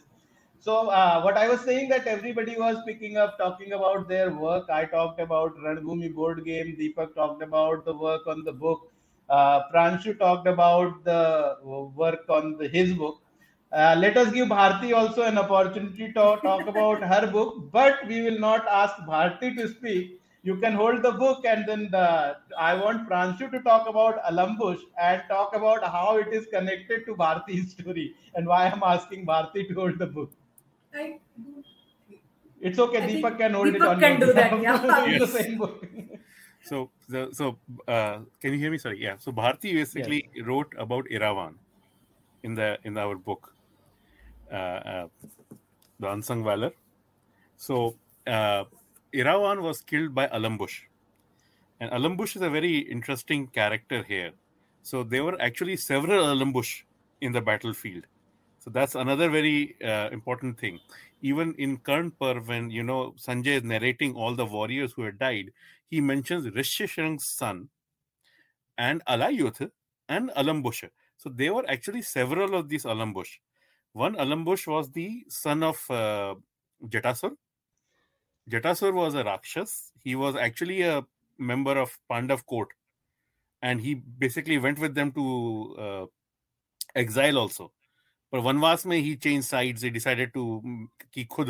[0.66, 4.68] So uh, what I was saying that everybody was picking up, talking about their work.
[4.70, 6.68] I talked about Ranbhoomi board game.
[6.80, 8.84] Deepak talked about the work on the book.
[9.28, 11.56] Uh, Pranshu talked about the
[11.96, 13.18] work on the, his book.
[13.71, 18.21] Uh, let us give Bharti also an opportunity to talk about her book, but we
[18.21, 20.21] will not ask Bharti to speak.
[20.43, 24.79] You can hold the book, and then the, I want Pranshu to talk about Alambush
[25.01, 29.67] and talk about how it is connected to Bharti's story and why I'm asking Bharti
[29.67, 30.31] to hold the book.
[30.95, 31.19] I,
[32.61, 33.03] It's okay.
[33.03, 35.05] I Deepak can hold it Deepak on can do that, yeah.
[35.07, 35.85] It's the same book.
[36.63, 37.57] So the so
[37.87, 38.77] uh, can you hear me?
[38.77, 39.17] Sorry, yeah.
[39.17, 41.55] So Bharti basically wrote about Iravan
[42.43, 43.53] in the in our book,
[44.49, 45.09] the
[46.01, 46.71] unsung valor.
[47.57, 47.95] So
[48.25, 48.65] uh,
[49.13, 50.81] Iravan was killed by Alambush,
[51.79, 54.31] and Alambush is a very interesting character here.
[54.83, 56.83] So there were actually several Alambush
[57.21, 58.05] in the battlefield.
[58.59, 60.79] So that's another very uh, important thing.
[61.21, 65.17] Even in Karn Parv, when you know Sanjay is narrating all the warriors who had
[65.17, 65.51] died,
[65.89, 67.69] he mentions Rishyashrang's son
[68.77, 69.71] and Alayuth
[70.09, 70.89] and Alambush.
[71.17, 73.39] So there were actually several of these Alambush.
[73.96, 76.34] One Alambush was the son of uh,
[76.86, 77.32] Jatasur.
[78.50, 79.92] Jatasur was a Rakshas.
[80.02, 81.04] He was actually a
[81.38, 82.68] member of Pandav court.
[83.62, 86.06] And he basically went with them to uh,
[86.94, 87.72] exile also.
[88.32, 91.48] पर वनवास में ही change sides he decided to mm, कि खुद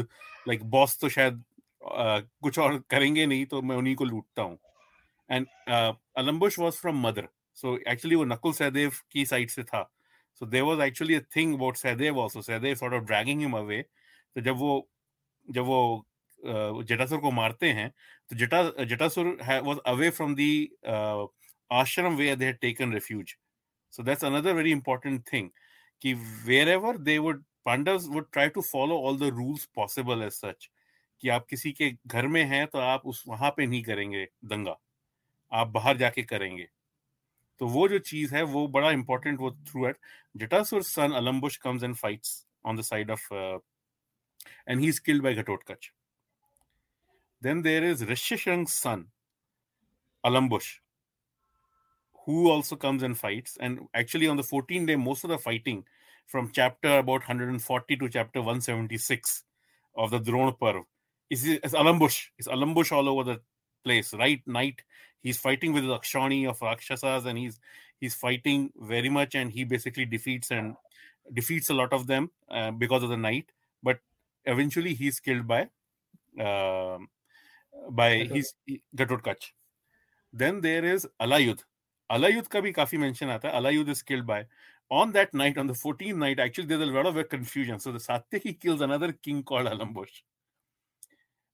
[0.48, 1.42] like boss तो शायद
[1.82, 4.58] uh, कुछ और करेंगे नहीं तो मैं उन्हीं को लूटता हूँ
[5.30, 5.46] and
[6.18, 9.90] Alambush was from mother so actually वो नकुल सहदेव की साइड से था
[10.39, 14.41] so there was actually thing about Sahadev also Sahadev sort of dragging him away तो
[14.41, 14.87] जब वो
[15.47, 17.89] जब वो जटासुर को मारते हैं
[18.29, 21.27] तो Jata Jatasur was away from the
[21.71, 23.35] ashram where they had taken refuge
[23.93, 25.45] so that's another very important thing,
[26.01, 26.13] कि
[26.47, 30.67] wherever they would pandavas would try to follow all the rules possible as such,
[31.23, 34.77] कि आप किसी के घर में हैं तो आप उस, वहाँ पे नहीं करेंगे दंगा.
[35.51, 36.67] आप बाहर जाके करेंगे.
[37.59, 39.97] तो वो जो चीज है वो बड़ा इंपॉर्टेंट वो through at
[40.37, 45.33] Jatasur son Alambush comes and fights on the side of and he is killed by
[47.41, 49.07] then there is Rishyashrang's son,
[50.25, 50.77] Alambush,
[52.25, 53.57] who also comes and fights.
[53.59, 55.85] And actually, on the 14 day, most of the fighting
[56.25, 59.43] from chapter about 140 to chapter 176
[59.95, 60.83] of the Drona Parv
[61.29, 62.25] is, is Alambush.
[62.37, 63.41] It's Alambush all over the
[63.85, 64.41] place, right?
[64.45, 64.81] Night
[65.21, 67.59] he's fighting with Akshani of Rakshasas and he's
[67.99, 70.75] he's fighting very much and he basically defeats and
[71.33, 73.51] defeats a lot of them uh, because of the knight.
[73.83, 73.99] But
[74.45, 75.69] eventually he's killed by
[76.39, 76.97] uh,
[77.89, 78.53] by his
[78.95, 79.51] Gatot Kach.
[80.33, 81.63] Then there is Alayud.
[82.11, 83.53] Alayud ka bhi kafi mention aata.
[83.53, 84.45] Alayud is killed by
[84.89, 87.79] on that night, on the 14th night, actually, there's a lot of confusion.
[87.79, 90.21] So the Satyaki kills another king called Alambush.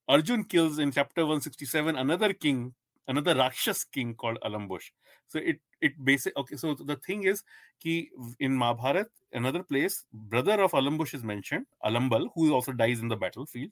[0.07, 2.73] Arjun kills in chapter 167 another king
[3.07, 4.91] another Rakshas king called Alambush.
[5.27, 6.57] So it it basic okay.
[6.57, 7.43] So the thing is,
[7.79, 13.07] ki in Mahabharat, another place, brother of Alambush is mentioned, Alambal, who also dies in
[13.07, 13.71] the battlefield.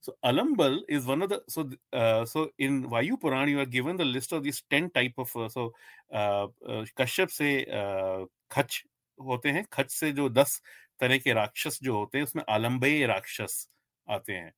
[0.00, 3.96] So Alambal is one of the so uh, so in Vayu Puran you are given
[3.96, 5.72] the list of these ten type of uh, so
[6.12, 8.82] uh, uh, Kashyap से uh, खच
[9.18, 10.60] होते हैं खच से जो दस
[11.00, 13.68] तरह के राक्षस जो होते हैं उसमें आलम्बे राक्षस
[14.10, 14.52] आते हैं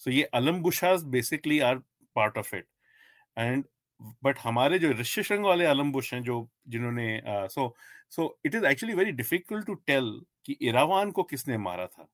[0.00, 1.80] so ये Alambushas basically are
[2.16, 2.66] part of it
[3.36, 3.64] and
[4.24, 6.36] but हमारे जो ऋष्यशृंग वाले अलम्बुश हैं जो
[6.68, 7.74] जिन्होंने so
[8.16, 12.08] so it is actually very difficult to tell कि इरावान को किसने मारा था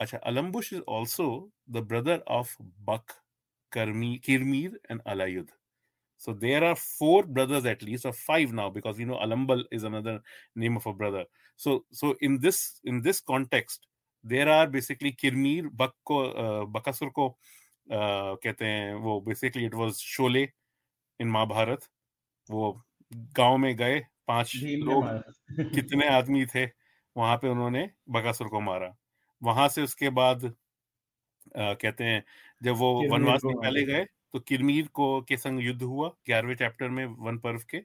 [0.00, 1.28] अच्छा Alambush is also
[1.70, 2.56] the brother of
[2.88, 3.12] Bak
[3.72, 5.50] Karmi Kirmir and Alayudh
[6.20, 9.84] So there are four brothers at least, or five now, because you know Alambal is
[9.84, 10.22] another
[10.56, 11.24] name of a brother.
[11.56, 13.86] So so in this in this context,
[14.24, 17.30] there are basically Kirmir, Bak को uh, Bakasur uh,
[17.88, 20.44] कहते हैं वो basically it was Sholay
[21.20, 21.88] in Mahabharat
[22.48, 22.72] वो
[23.36, 25.12] गाँव में गए पाँच लोग
[25.74, 26.66] कितने आदमी थे
[27.16, 28.96] वहाँ पे उन्होंने बकासुर को मारा।
[29.42, 30.44] वहाँ से उसके बाद
[31.54, 32.24] अ, कहते हैं
[32.62, 34.04] जब वो वनवास में पहले गए
[34.34, 37.82] तो किरमीर को के संग युद्ध हुआ ग्यारहवें चैप्टर में वन पर्व के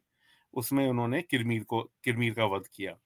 [0.53, 2.97] उसमें उन्होंने किरमीर को किरमीर का वध किया।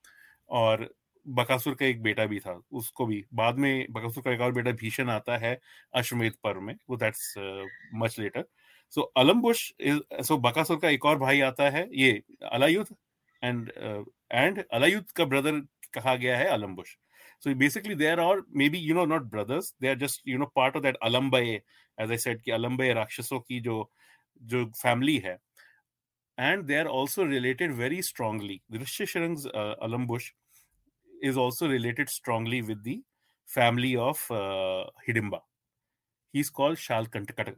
[0.50, 0.90] और
[1.28, 4.72] बकासुर का एक बेटा भी था उसको भी बाद में बकासुर का एक और बेटा
[4.72, 5.60] भीषण आता है
[5.96, 7.34] अश्वमेध पर्व में वो that's
[7.94, 8.46] much later
[8.90, 9.74] so Alambush
[10.22, 12.96] so Bakasur का एक और भाई आता है ये अलायुद्ध
[13.44, 13.72] एंड
[14.32, 15.60] एंड अलायुद्ध का ब्रदर
[15.94, 16.98] कहा गया है Alambush
[17.40, 20.78] so basically there are maybe you know not brothers they are just you know part
[20.78, 21.62] of that alambaye
[21.98, 23.90] as i said ki alambaye rakshaso ki jo
[24.42, 25.36] jo family hai
[26.38, 30.30] and they are also related very strongly the uh, alambush
[31.30, 33.02] is also related strongly with the
[33.46, 35.40] family of uh, Hidimba.
[36.34, 37.56] He's called Shalkantakata.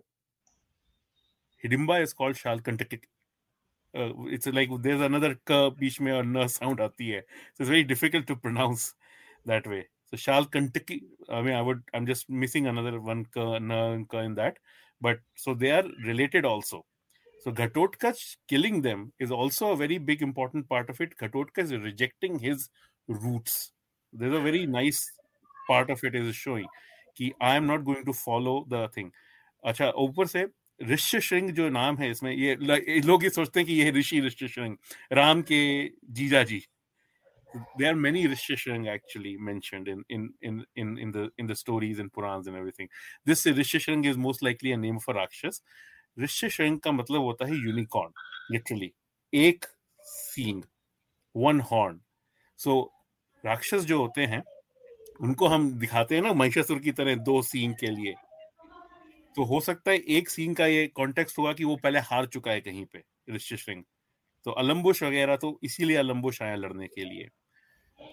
[1.64, 3.04] Hidimba is called Shalkantakit.
[3.98, 7.22] Uh, it's like there's another k beach mein or na sound aati hai.
[7.54, 8.94] So it's very difficult to pronounce
[9.46, 9.88] that way.
[10.12, 14.36] So Shalkantaki, I mean, I would, I'm just missing another one k, na, k in
[14.36, 14.58] that.
[15.02, 16.86] But so they are related also.
[17.44, 21.18] So Ghatotkach killing them is also a very big important part of it.
[21.18, 22.70] Ghatotka is rejecting his
[23.08, 23.72] roots.
[24.14, 25.12] There's a very nice
[25.68, 26.68] part of it is showing
[27.18, 29.12] कि I am not going to follow the thing.
[29.66, 30.46] अच्छा ऊपर से
[30.84, 32.56] ऋष्य जो नाम है इसमें ये
[33.02, 34.76] लोग ये सोचते हैं कि ये ऋषि ऋष्य
[35.14, 35.62] राम के
[36.12, 36.62] जीजा जी
[37.78, 42.00] there are many Rishyashrang actually mentioned in in in in in the in the stories
[42.00, 42.90] and Purans and everything.
[43.26, 45.62] This Rishyashrang is most likely a name for Rakshas.
[46.20, 48.12] Rishyashrang का मतलब होता है unicorn,
[48.52, 48.92] literally
[49.34, 49.66] एक
[50.00, 50.64] सींग,
[51.34, 52.00] one horn.
[52.60, 52.86] So,
[53.46, 54.44] राक्षस जो होते हैं,
[55.22, 58.14] उनको हम दिखाते हैं ना महिषासुर की तरह दो सीन के लिए।
[59.36, 62.52] तो हो सकता है एक सीन का ये कॉन्टेक्स्ट हुआ कि वो पहले हार चुका
[62.52, 63.84] है कहीं पे, ऋषि सिंह।
[64.44, 67.30] तो अलम्बुश वगैरह तो इसीलिए अलम्बुश आया लड़ने के लिए।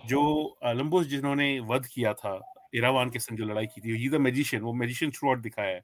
[0.06, 4.62] जो अलम्बुश जिन्होंने वध किया था, इरावान के संग जो लड़ाई की थी द मैजिशियन
[4.62, 5.80] वो मैजिशियन थ्रू आउट दिखाया है।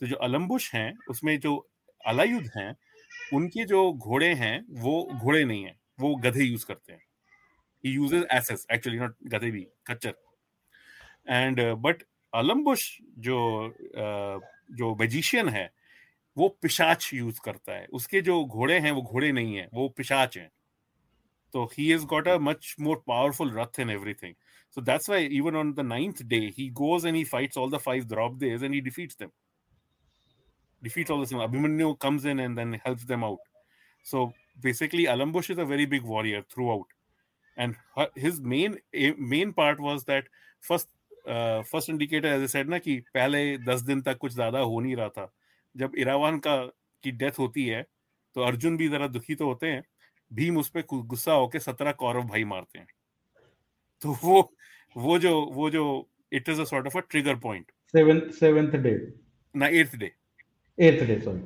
[0.00, 1.70] तो जो अलम्बुश हैं, उसमें जो
[2.06, 2.76] अलायुद्ध हैं,
[3.34, 7.00] उनके जो घोड़े हैं, वो घोड़े नहीं है, वो गधे यूज़ करते हैं।
[7.84, 10.14] he uses asses actually not gadebi kachar.
[11.26, 12.02] And uh, but
[12.32, 14.38] alambush jo uh,
[14.74, 15.68] jo magician hai
[16.36, 20.36] वो पिशाच यूज़ करता है उसके जो घोड़े हैं वो घोड़े नहीं है वो पिशाच
[20.38, 20.50] हैं
[21.54, 24.34] तो he is got a much more powerful rath in everything
[24.76, 27.78] so that's why even on the ninth day he goes and he fights all the
[27.86, 29.30] five Draupadeyas and he defeats them
[30.82, 33.40] defeat all the same Abhimanyu comes in and then helps them out
[34.06, 34.26] so
[34.62, 36.91] basically Alambush is a very big warrior throughout
[37.56, 37.74] and
[38.18, 38.76] his main
[39.30, 40.28] main part was that
[40.64, 40.88] first
[41.26, 45.08] first indicator as said ना कि पहले दस दिन तक कुछ ज़्यादा हो नहीं रहा
[45.08, 45.32] था।
[45.74, 46.56] जब इरावान का
[47.04, 47.82] की डेथ होती है
[48.36, 49.82] तो अर्जुन भी जरा दुखी तो होते हैं।
[50.30, 52.86] भीम उस पर गुस्सा होकर सत्रह कौरव भाई मारते हैं।
[54.02, 54.40] तो वो
[54.96, 55.84] वो जो वो जो
[56.32, 58.94] it is a of a trigger point seventh day.
[59.54, 60.12] ना eighth day
[60.78, 61.40] eighth day sorry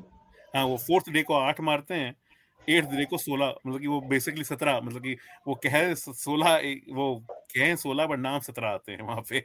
[0.55, 2.15] हाँ वो फोर्थ डे को आठ मारते हैं।
[2.69, 6.61] एट्थ डे को सोलह मतलब कि वो बेसिकली सत्रह मतलब कि वो कह सोलह
[6.95, 9.41] वो कहें सोलह बट नाम सत्रह आते हैं वहाँ पे।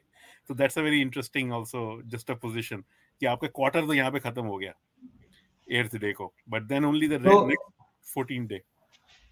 [0.49, 2.83] तो that's a very interesting also just a position
[3.21, 4.73] कि आपका क्वार्टर तो यहाँ पे खत्म हो गया
[5.67, 8.61] एट्थ डे को। But then only the next 14 day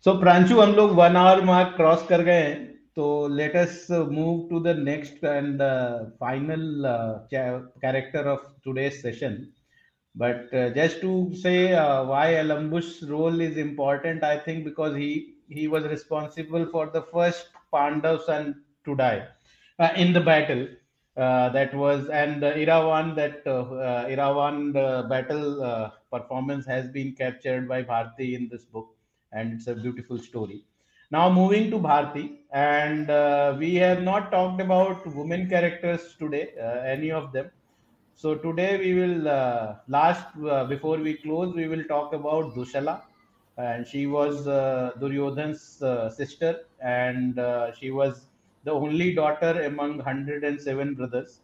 [0.05, 4.47] so Pranshu हम लोग वन आवर मार्क क्रॉस कर गए हैं तो let us move
[4.49, 5.61] to the next and
[6.19, 6.83] final
[7.33, 9.35] character of today's session
[10.20, 15.36] but uh, just to say uh, why Alambush's role is important, I think because he
[15.47, 19.28] he was responsible for the first Pandav son to die
[19.80, 20.67] uh, in the battle.
[21.17, 27.13] Uh, that was and uh, Iravan that uh, uh Iravan uh, battle performance has been
[27.13, 28.89] captured by Bharti in this book,
[29.32, 30.63] and it's a beautiful story.
[31.11, 33.07] Now moving to Bharti, and
[33.57, 36.45] we have not talked about women characters today,
[36.95, 37.51] any of them.
[38.22, 43.03] So today we will uh, last uh, before we close, we will talk about Dushala,
[43.57, 45.61] and she was uh, Duryodhan's
[46.17, 47.39] sister, and
[47.80, 48.26] she was
[48.65, 51.39] the only daughter among 107 brothers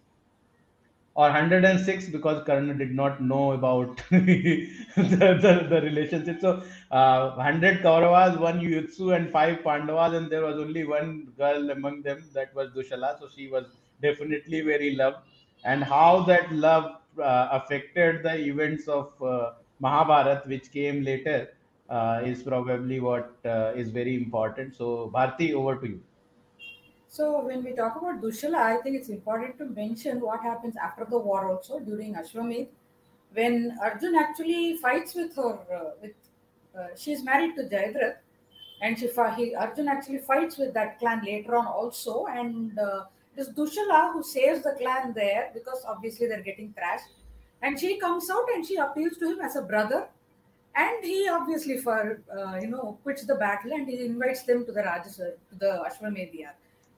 [1.13, 6.41] or 106 because Karna did not know about the, the, the, relationship.
[6.41, 6.61] So
[6.91, 12.01] uh, 100 Kauravas, one Yuyutsu, and five Pandavas, and there was only one girl among
[12.01, 13.17] them that was Dushala.
[13.17, 13.63] So she was
[14.01, 15.19] definitely very loved.
[15.66, 21.49] And how that love uh, affected the events of uh, Mahabharat, which came later,
[21.89, 24.76] uh, is probably what uh, is very important.
[24.76, 26.01] So, Bharti, over to you.
[27.09, 31.05] So when we talk about Dushala, I think it's important to mention what happens after
[31.05, 32.68] the war also during Ashwamedh,
[33.34, 35.59] when Arjun actually fights with her.
[35.74, 36.11] Uh, with
[36.78, 38.16] uh, she's married to Jayadratha,
[38.82, 39.07] and she
[39.38, 42.78] he, Arjun actually fights with that clan later on also, and
[43.38, 47.13] uh, it is Dushala who saves the clan there because obviously they're getting thrashed,
[47.61, 50.07] and she comes out and she appeals to him as a brother,
[50.75, 54.71] and he obviously for uh, you know quits the battle and he invites them to
[54.71, 56.47] the Rajas to the Ashwamedh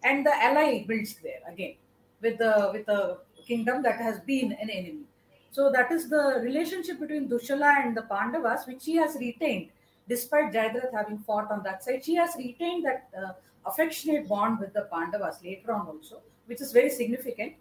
[0.03, 1.75] and the ally builds there again
[2.21, 3.17] with the with the
[3.47, 5.05] kingdom that has been an enemy.
[5.51, 9.69] So that is the relationship between Dushala and the Pandavas, which she has retained
[10.09, 12.03] despite Jayadratha having fought on that side.
[12.03, 13.33] She has retained that uh,
[13.67, 17.53] affectionate bond with the Pandavas later on also, which is very significant.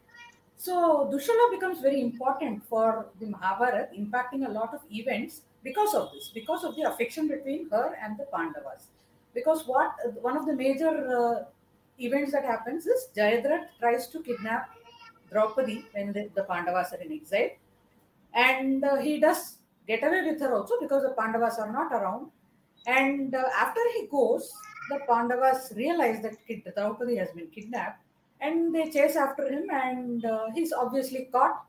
[0.57, 6.13] So Dushala becomes very important for the Mahabharata, impacting a lot of events because of
[6.13, 8.89] this, because of the affection between her and the Pandavas.
[9.35, 9.93] Because what
[10.23, 11.45] one of the major uh,
[11.99, 14.71] events that happens is Jayadratha tries to kidnap
[15.31, 17.51] Draupadi when the, the Pandavas are in exile,
[18.33, 22.31] and uh, he does get away with her also because the Pandavas are not around.
[22.87, 24.53] And uh, after he goes,
[24.91, 26.37] the Pandavas realize that
[26.75, 28.03] Draupadi has been kidnapped,
[28.41, 31.65] and they chase after him, and uh, he's obviously caught.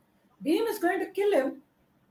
[0.45, 1.61] Bhim is going to kill him,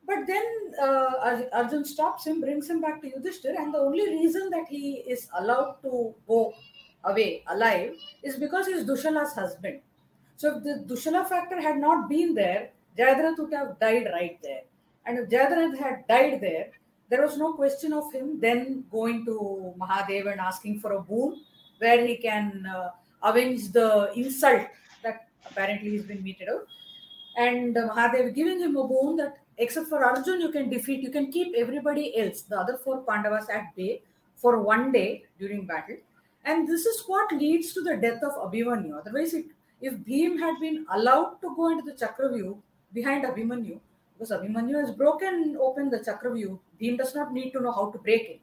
[0.07, 0.45] but then
[0.81, 5.05] uh, Arjun stops him, brings him back to Yudhishthir, and the only reason that he
[5.07, 6.55] is allowed to go
[7.05, 9.81] away alive is because he's Dushala's husband.
[10.37, 14.63] So if the Dushala factor had not been there, Jayadratha would have died right there.
[15.07, 16.71] And if Jayadratha had died there,
[17.09, 21.41] there was no question of him then going to Mahadev and asking for a boon
[21.79, 22.91] where he can uh,
[23.23, 24.67] avenge the insult
[25.03, 26.67] that apparently he's been meted out.
[27.37, 31.11] And uh, Mahadev giving him a boon that except for Arjun, you can defeat, you
[31.11, 34.03] can keep everybody else, the other four Pandavas at bay
[34.37, 35.97] for one day during battle.
[36.45, 38.99] And this is what leads to the death of Abhimanyu.
[38.99, 39.47] Otherwise, it,
[39.81, 42.57] if Bhim had been allowed to go into the Chakravyuh
[42.93, 43.81] behind Abhimanyu,
[44.17, 47.99] because Abhimanyu has broken open the Chakravyuh, Bhim does not need to know how to
[47.99, 48.41] break it.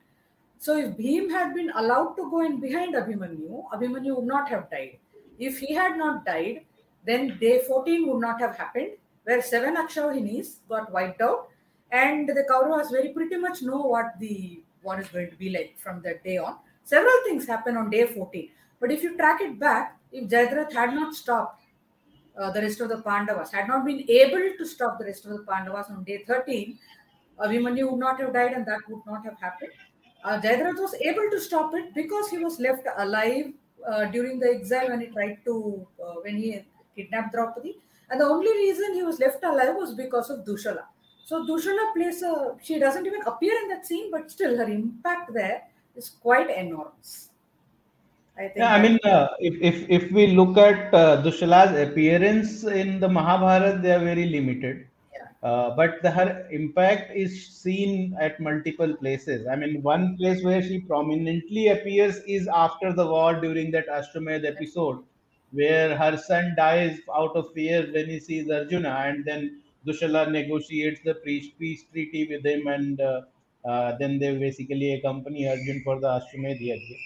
[0.58, 4.70] So if Bhim had been allowed to go in behind Abhimanyu, Abhimanyu would not have
[4.70, 4.98] died.
[5.40, 6.62] If he had not died,
[7.06, 8.92] then day 14 would not have happened,
[9.24, 11.50] where seven Akshauhinis got wiped out,
[11.92, 15.76] and the Kauravas very pretty much know what the war is going to be like
[15.78, 16.56] from that day on.
[16.84, 18.50] Several things happen on day 14.
[18.80, 21.64] But if you track it back, if Jayadratha had not stopped
[22.38, 25.32] uh, the rest of the Pandavas, had not been able to stop the rest of
[25.32, 26.78] the Pandavas on day 13,
[27.40, 29.72] Abhimanyu would not have died and that would not have happened.
[30.24, 33.52] Uh, was able to stop it because he was left alive
[33.88, 36.64] uh, during the exile when he tried to, uh, when he
[36.96, 37.78] kidnapped Draupadi.
[38.10, 40.84] And the only reason he was left alive was because of Dushala.
[41.26, 45.34] So Dushala plays a, she doesn't even appear in that scene, but still her impact
[45.34, 45.64] there
[45.96, 47.30] is quite enormous.
[48.38, 48.58] I think.
[48.58, 53.08] Yeah, I mean, uh, if, if if we look at uh, Dushala's appearance in the
[53.08, 54.88] Mahabharata, they are very limited.
[55.44, 59.46] Uh, but the, her impact is seen at multiple places.
[59.46, 64.46] I mean, one place where she prominently appears is after the war during that Ashwamedh
[64.46, 65.04] episode,
[65.52, 71.02] where her son dies out of fear when he sees Arjuna, and then Dushala negotiates
[71.04, 73.22] the peace, peace treaty with him, and uh,
[73.66, 76.98] uh, then they basically accompany Arjun for the Ashwamedh yajna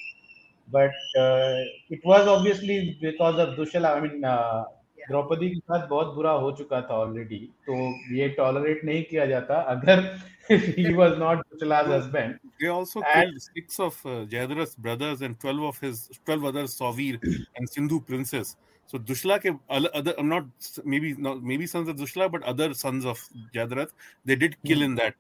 [0.69, 1.55] but uh,
[1.89, 3.95] it was obviously because of Dushala.
[3.97, 4.65] I mean, uh.
[5.09, 7.75] Draupadi के साथ बहुत बुरा हो चुका था already तो
[8.15, 10.03] ये tolerate नहीं किया जाता अगर
[10.49, 12.39] he was not Dushala's husband.
[12.61, 16.63] They also And- killed six of uh, Jayadratha's brothers and 12 of his 12 other
[16.73, 17.19] Savir
[17.55, 18.55] and Sindhu princes.
[18.91, 20.45] So Dushla ke other I'm not
[20.85, 23.23] maybe not maybe sons of Dushla but other sons of
[23.57, 23.91] Jayadratha
[24.31, 25.15] they did kill in that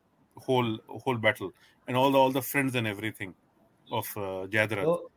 [0.47, 0.71] whole
[1.03, 1.51] whole battle
[1.87, 3.33] and all the all the friends and everything
[3.91, 4.83] of uh, Jayadratha.
[4.83, 5.11] So,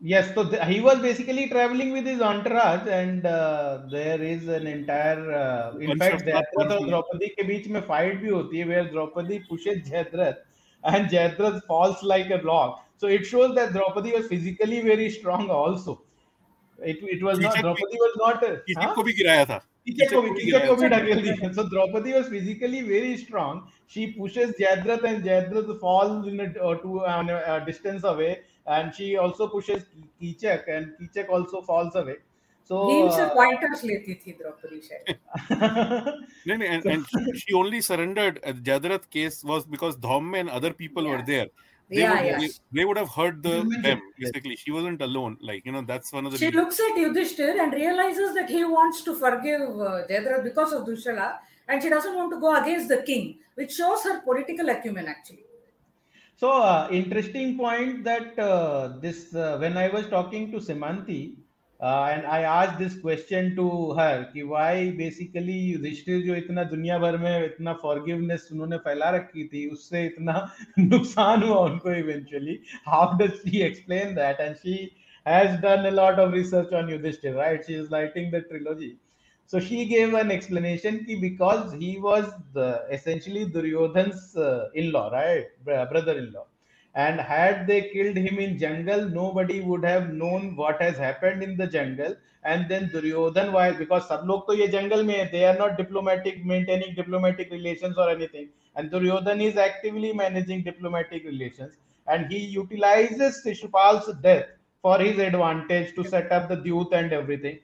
[0.00, 4.66] yes, so th- he was basically traveling with his entourage, and uh, there is an
[4.66, 5.32] entire.
[5.32, 6.88] Uh, in Bunch fact, of Jayadratha और Draupadi.
[6.90, 10.36] Draupadi के बीच में fight भी होती है, where Draupadi pushes Jayadratha,
[10.84, 12.82] and Jayadratha falls like a block.
[12.98, 16.02] So it shows that Draupadi was physically very strong also.
[16.78, 18.42] It, it was not Kichaka भी- Draupadi was not.
[18.50, 18.94] a- किसी हाँ?
[18.94, 19.58] को भी गिराया था
[19.88, 23.16] कीचक को भी कीचक कीचक को भी गिराया ढकेल दिया so Draupadi was physically very
[23.16, 23.60] strong
[23.94, 28.93] she pushes Jayadratha and Jayadratha falls in a, uh, to uh, a distance away and
[28.93, 29.83] she also pushes
[30.21, 32.17] Kichak, and Kichak also falls away.
[32.63, 34.37] So pointers uh, thi
[36.45, 37.05] no, no, and, and
[37.35, 38.39] she only surrendered.
[38.45, 41.09] Uh, Jadrat case was because Dhamma and other people yeah.
[41.09, 41.47] were there.
[41.89, 42.37] They, yeah, would, yeah.
[42.39, 44.55] They, they, would have heard the them basically.
[44.55, 45.37] She wasn't alone.
[45.41, 46.37] Like you know, that's one of the.
[46.37, 46.63] She reasons.
[46.63, 51.83] looks at Yudhishthir and realizes that he wants to forgive uh, because of Dushala, and
[51.83, 55.43] she doesn't want to go against the king, which shows her political acumen actually.
[56.40, 61.36] So uh, interesting point that uh, this uh, when I was talking to Simanti
[61.80, 66.98] uh, and I asked this question to her कि why basically Yudhishthir जो इतना दुनिया
[66.98, 70.36] भर में इतना forgiveness उन्होंने फैला रखी थी उससे इतना
[70.78, 74.92] नुकसान हुआ उनको eventually how does she explain that and she
[75.26, 78.96] has done a lot of research on Yudhishthir right she is writing the trilogy
[79.51, 85.47] So she gave an explanation ki because he was the, essentially Duryodhan's uh, in-law, right,
[85.65, 86.45] brother-in-law,
[86.95, 91.57] and had they killed him in jungle, nobody would have known what has happened in
[91.57, 92.15] the jungle.
[92.45, 93.71] And then Duryodhan, why?
[93.73, 98.09] Because sab log to ye jungle mein, they are not diplomatic, maintaining diplomatic relations or
[98.09, 98.47] anything.
[98.77, 101.73] And Duryodhan is actively managing diplomatic relations,
[102.07, 104.45] and he utilizes Shishupal's death
[104.81, 107.59] for his advantage to set up the Dute and everything.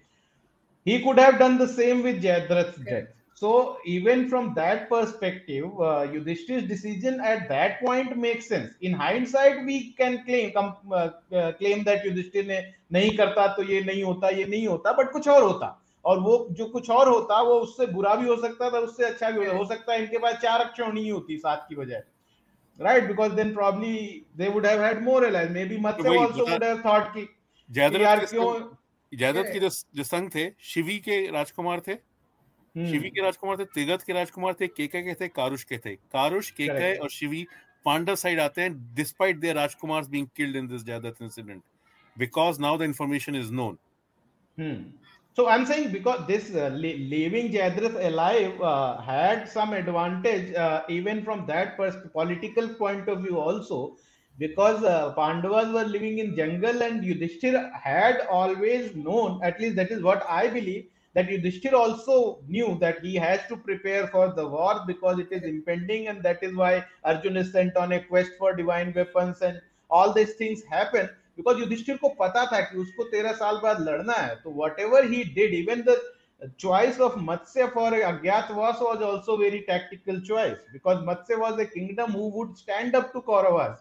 [0.87, 3.07] He could have done the same with Jayadratha's death.
[3.35, 8.73] So even from that perspective, uh, Yudhishthir's decision at that point makes sense.
[8.81, 12.61] In hindsight, we can claim com, uh, uh, claim that Yudhishthir ने
[12.93, 15.69] नहीं करता तो ये नहीं होता ये नहीं होता but कुछ और होता
[16.05, 19.31] और वो जो कुछ और होता वो उससे बुरा भी हो सकता था उससे अच्छा
[19.31, 22.03] भी हो सकता है इनके पास चार अक्षर नहीं होती सात की बजाय
[22.79, 26.81] right because then probably they would have had more allies maybe Matsya also would have
[26.81, 27.27] thought कि
[27.69, 28.49] यार क्यों
[29.13, 31.95] जयदत्त के जो जो संघ थे शिवी के राजकुमार थे
[32.75, 36.51] शिवी के राजकुमार थे तिगत के राजकुमार थे केके के थे कारुष के थे कारुष
[36.51, 37.45] केके और शिवी
[37.85, 41.61] पांडव साइड आते हैं despite their rajkumar being killed in this Jayadatt incident
[42.17, 43.77] because now the information is known
[44.57, 44.75] hmm.
[45.37, 51.23] so i'm saying because this uh, leaving jayadratha alive uh, had some advantage uh, even
[51.23, 51.77] from that
[52.13, 53.81] political point of view also
[54.38, 59.90] because uh, pandavas were living in jungle and yudhishthir had always known at least that
[59.90, 64.46] is what i believe that Yudhishthir also knew that he has to prepare for the
[64.46, 68.32] war because it is impending, and that is why Arjun is sent on a quest
[68.38, 69.60] for divine weapons, and
[69.90, 74.12] all these things happen because Yudhishthir को पता था कि उसको तेरह साल बाद लड़ना
[74.12, 76.00] है तो whatever he did, even the
[76.56, 82.10] choice of Matsya for Agyatwas was also very tactical choice because Matsya was a kingdom
[82.12, 83.78] who would stand up to Kauravas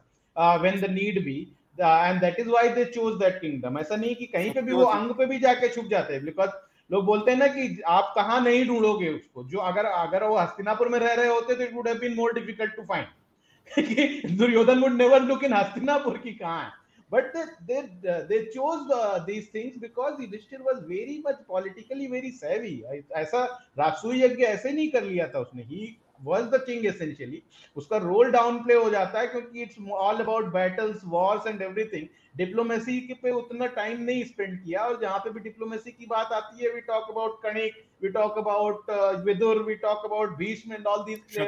[0.64, 1.38] When the need be.
[1.78, 4.84] And that is why they chose that kingdom ऐसा नहीं कि कहीं पे भी वो
[4.84, 6.50] अंग पे भी जाके छुप जाते हैं बिकॉज़
[6.90, 10.88] लोग बोलते हैं ना कि आप कहा नहीं ढूंढोगे उसको। जो अगर अगर वो हस्तिनापुर
[10.88, 14.96] में रह रहे होते तो it would have been more difficult to find Duryodhan would
[15.02, 16.70] never look in Hastinapur की कहाँ है।
[17.10, 17.34] But
[17.66, 22.72] they they they chose uh, these things because Yudhishthir was very much politically very savvy.
[23.16, 23.42] ऐसा
[23.78, 25.82] राजसूय यज्ञ ऐसे नहीं कर लिया था उसने। He
[26.20, 27.42] was the king essentially
[27.76, 32.06] उसका रोल डाउन प्ले हो जाता है क्योंकि it's all about battles wars and everything
[32.36, 36.32] diplomacy के पे उतना टाइम नहीं स्पेंड किया और जहाँ पे भी डिप्लोमेसी की बात
[36.32, 38.90] आती है we talk about Kanik we talk about
[39.26, 41.38] Vidur we talk about Bhishma and all these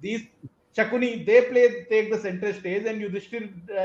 [0.00, 0.28] these
[0.78, 3.42] Shakuni they play take the central stage and Yudhishthir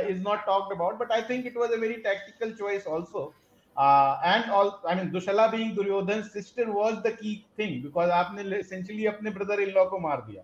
[0.09, 3.33] is not talked about but I think it was a very tactical choice also
[3.77, 8.59] Uh, and all, I mean, Dushala being Duryodhan's sister was the key thing because आपने
[8.59, 10.43] essentially अपने brother-in-law को So दिया.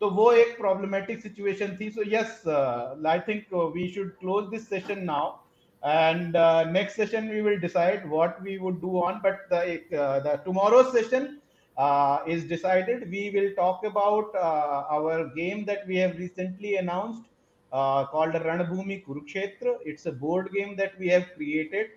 [0.00, 5.04] तो वो problematic situation So yes, uh, I think uh, we should close this session
[5.04, 5.40] now.
[5.84, 9.20] And uh, next session we will decide what we would do on.
[9.22, 11.40] But the, uh, the tomorrow's session
[11.76, 13.10] uh, is decided.
[13.10, 17.22] We will talk about our game that we have recently announced
[17.70, 19.78] called Ranbhoomi Kurukshetra.
[19.84, 21.88] It's a board game that we have created.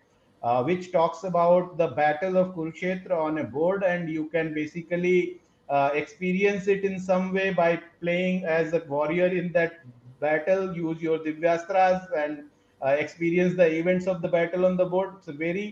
[0.44, 5.42] Uh, which talks about the battle of kurukshetra on a board and you can basically
[5.70, 9.80] uh, experience it in some way by playing as a warrior in that
[10.20, 12.44] battle use your divyastras and
[12.82, 15.68] experience the events of the battle on the board it's very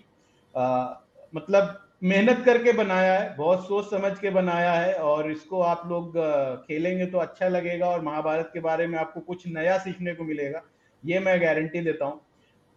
[1.35, 6.17] मतलब मेहनत करके बनाया है बहुत सोच समझ के बनाया है और इसको आप लोग
[6.17, 10.23] uh, खेलेंगे तो अच्छा लगेगा और महाभारत के बारे में आपको कुछ नया सीखने को
[10.23, 10.61] मिलेगा
[11.03, 12.21] ये मैं गारंटी देता हूँ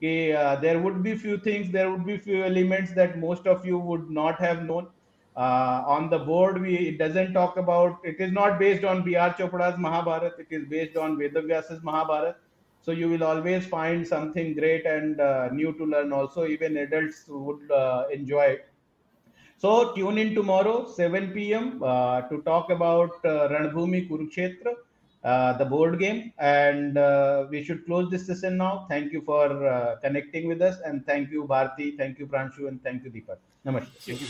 [0.03, 0.13] कि
[0.61, 4.11] there would be few things there would be few elements that most of you would
[4.21, 4.93] not have known
[5.95, 9.75] on the board we it doesn't talk about it is not based on br chopra's
[9.87, 12.39] mahabharat it is based on vedavyasa's mahabharat.
[12.83, 17.25] So you will always find something great and uh, new to learn also even adults
[17.29, 18.69] would uh, enjoy it.
[19.59, 24.75] So tune in tomorrow 7 pm uh, to talk about uh, ranbhoomi kurukshetra
[25.61, 26.33] the board game.
[26.39, 28.87] And uh, we should close this session now.
[28.89, 30.77] Thank you for uh, connecting with us.
[30.85, 31.97] And thank you bharti.
[31.97, 32.69] Thank you pranshu.
[32.69, 33.39] And thank you deepak.
[33.67, 33.89] Namaste.
[34.07, 34.29] Thank you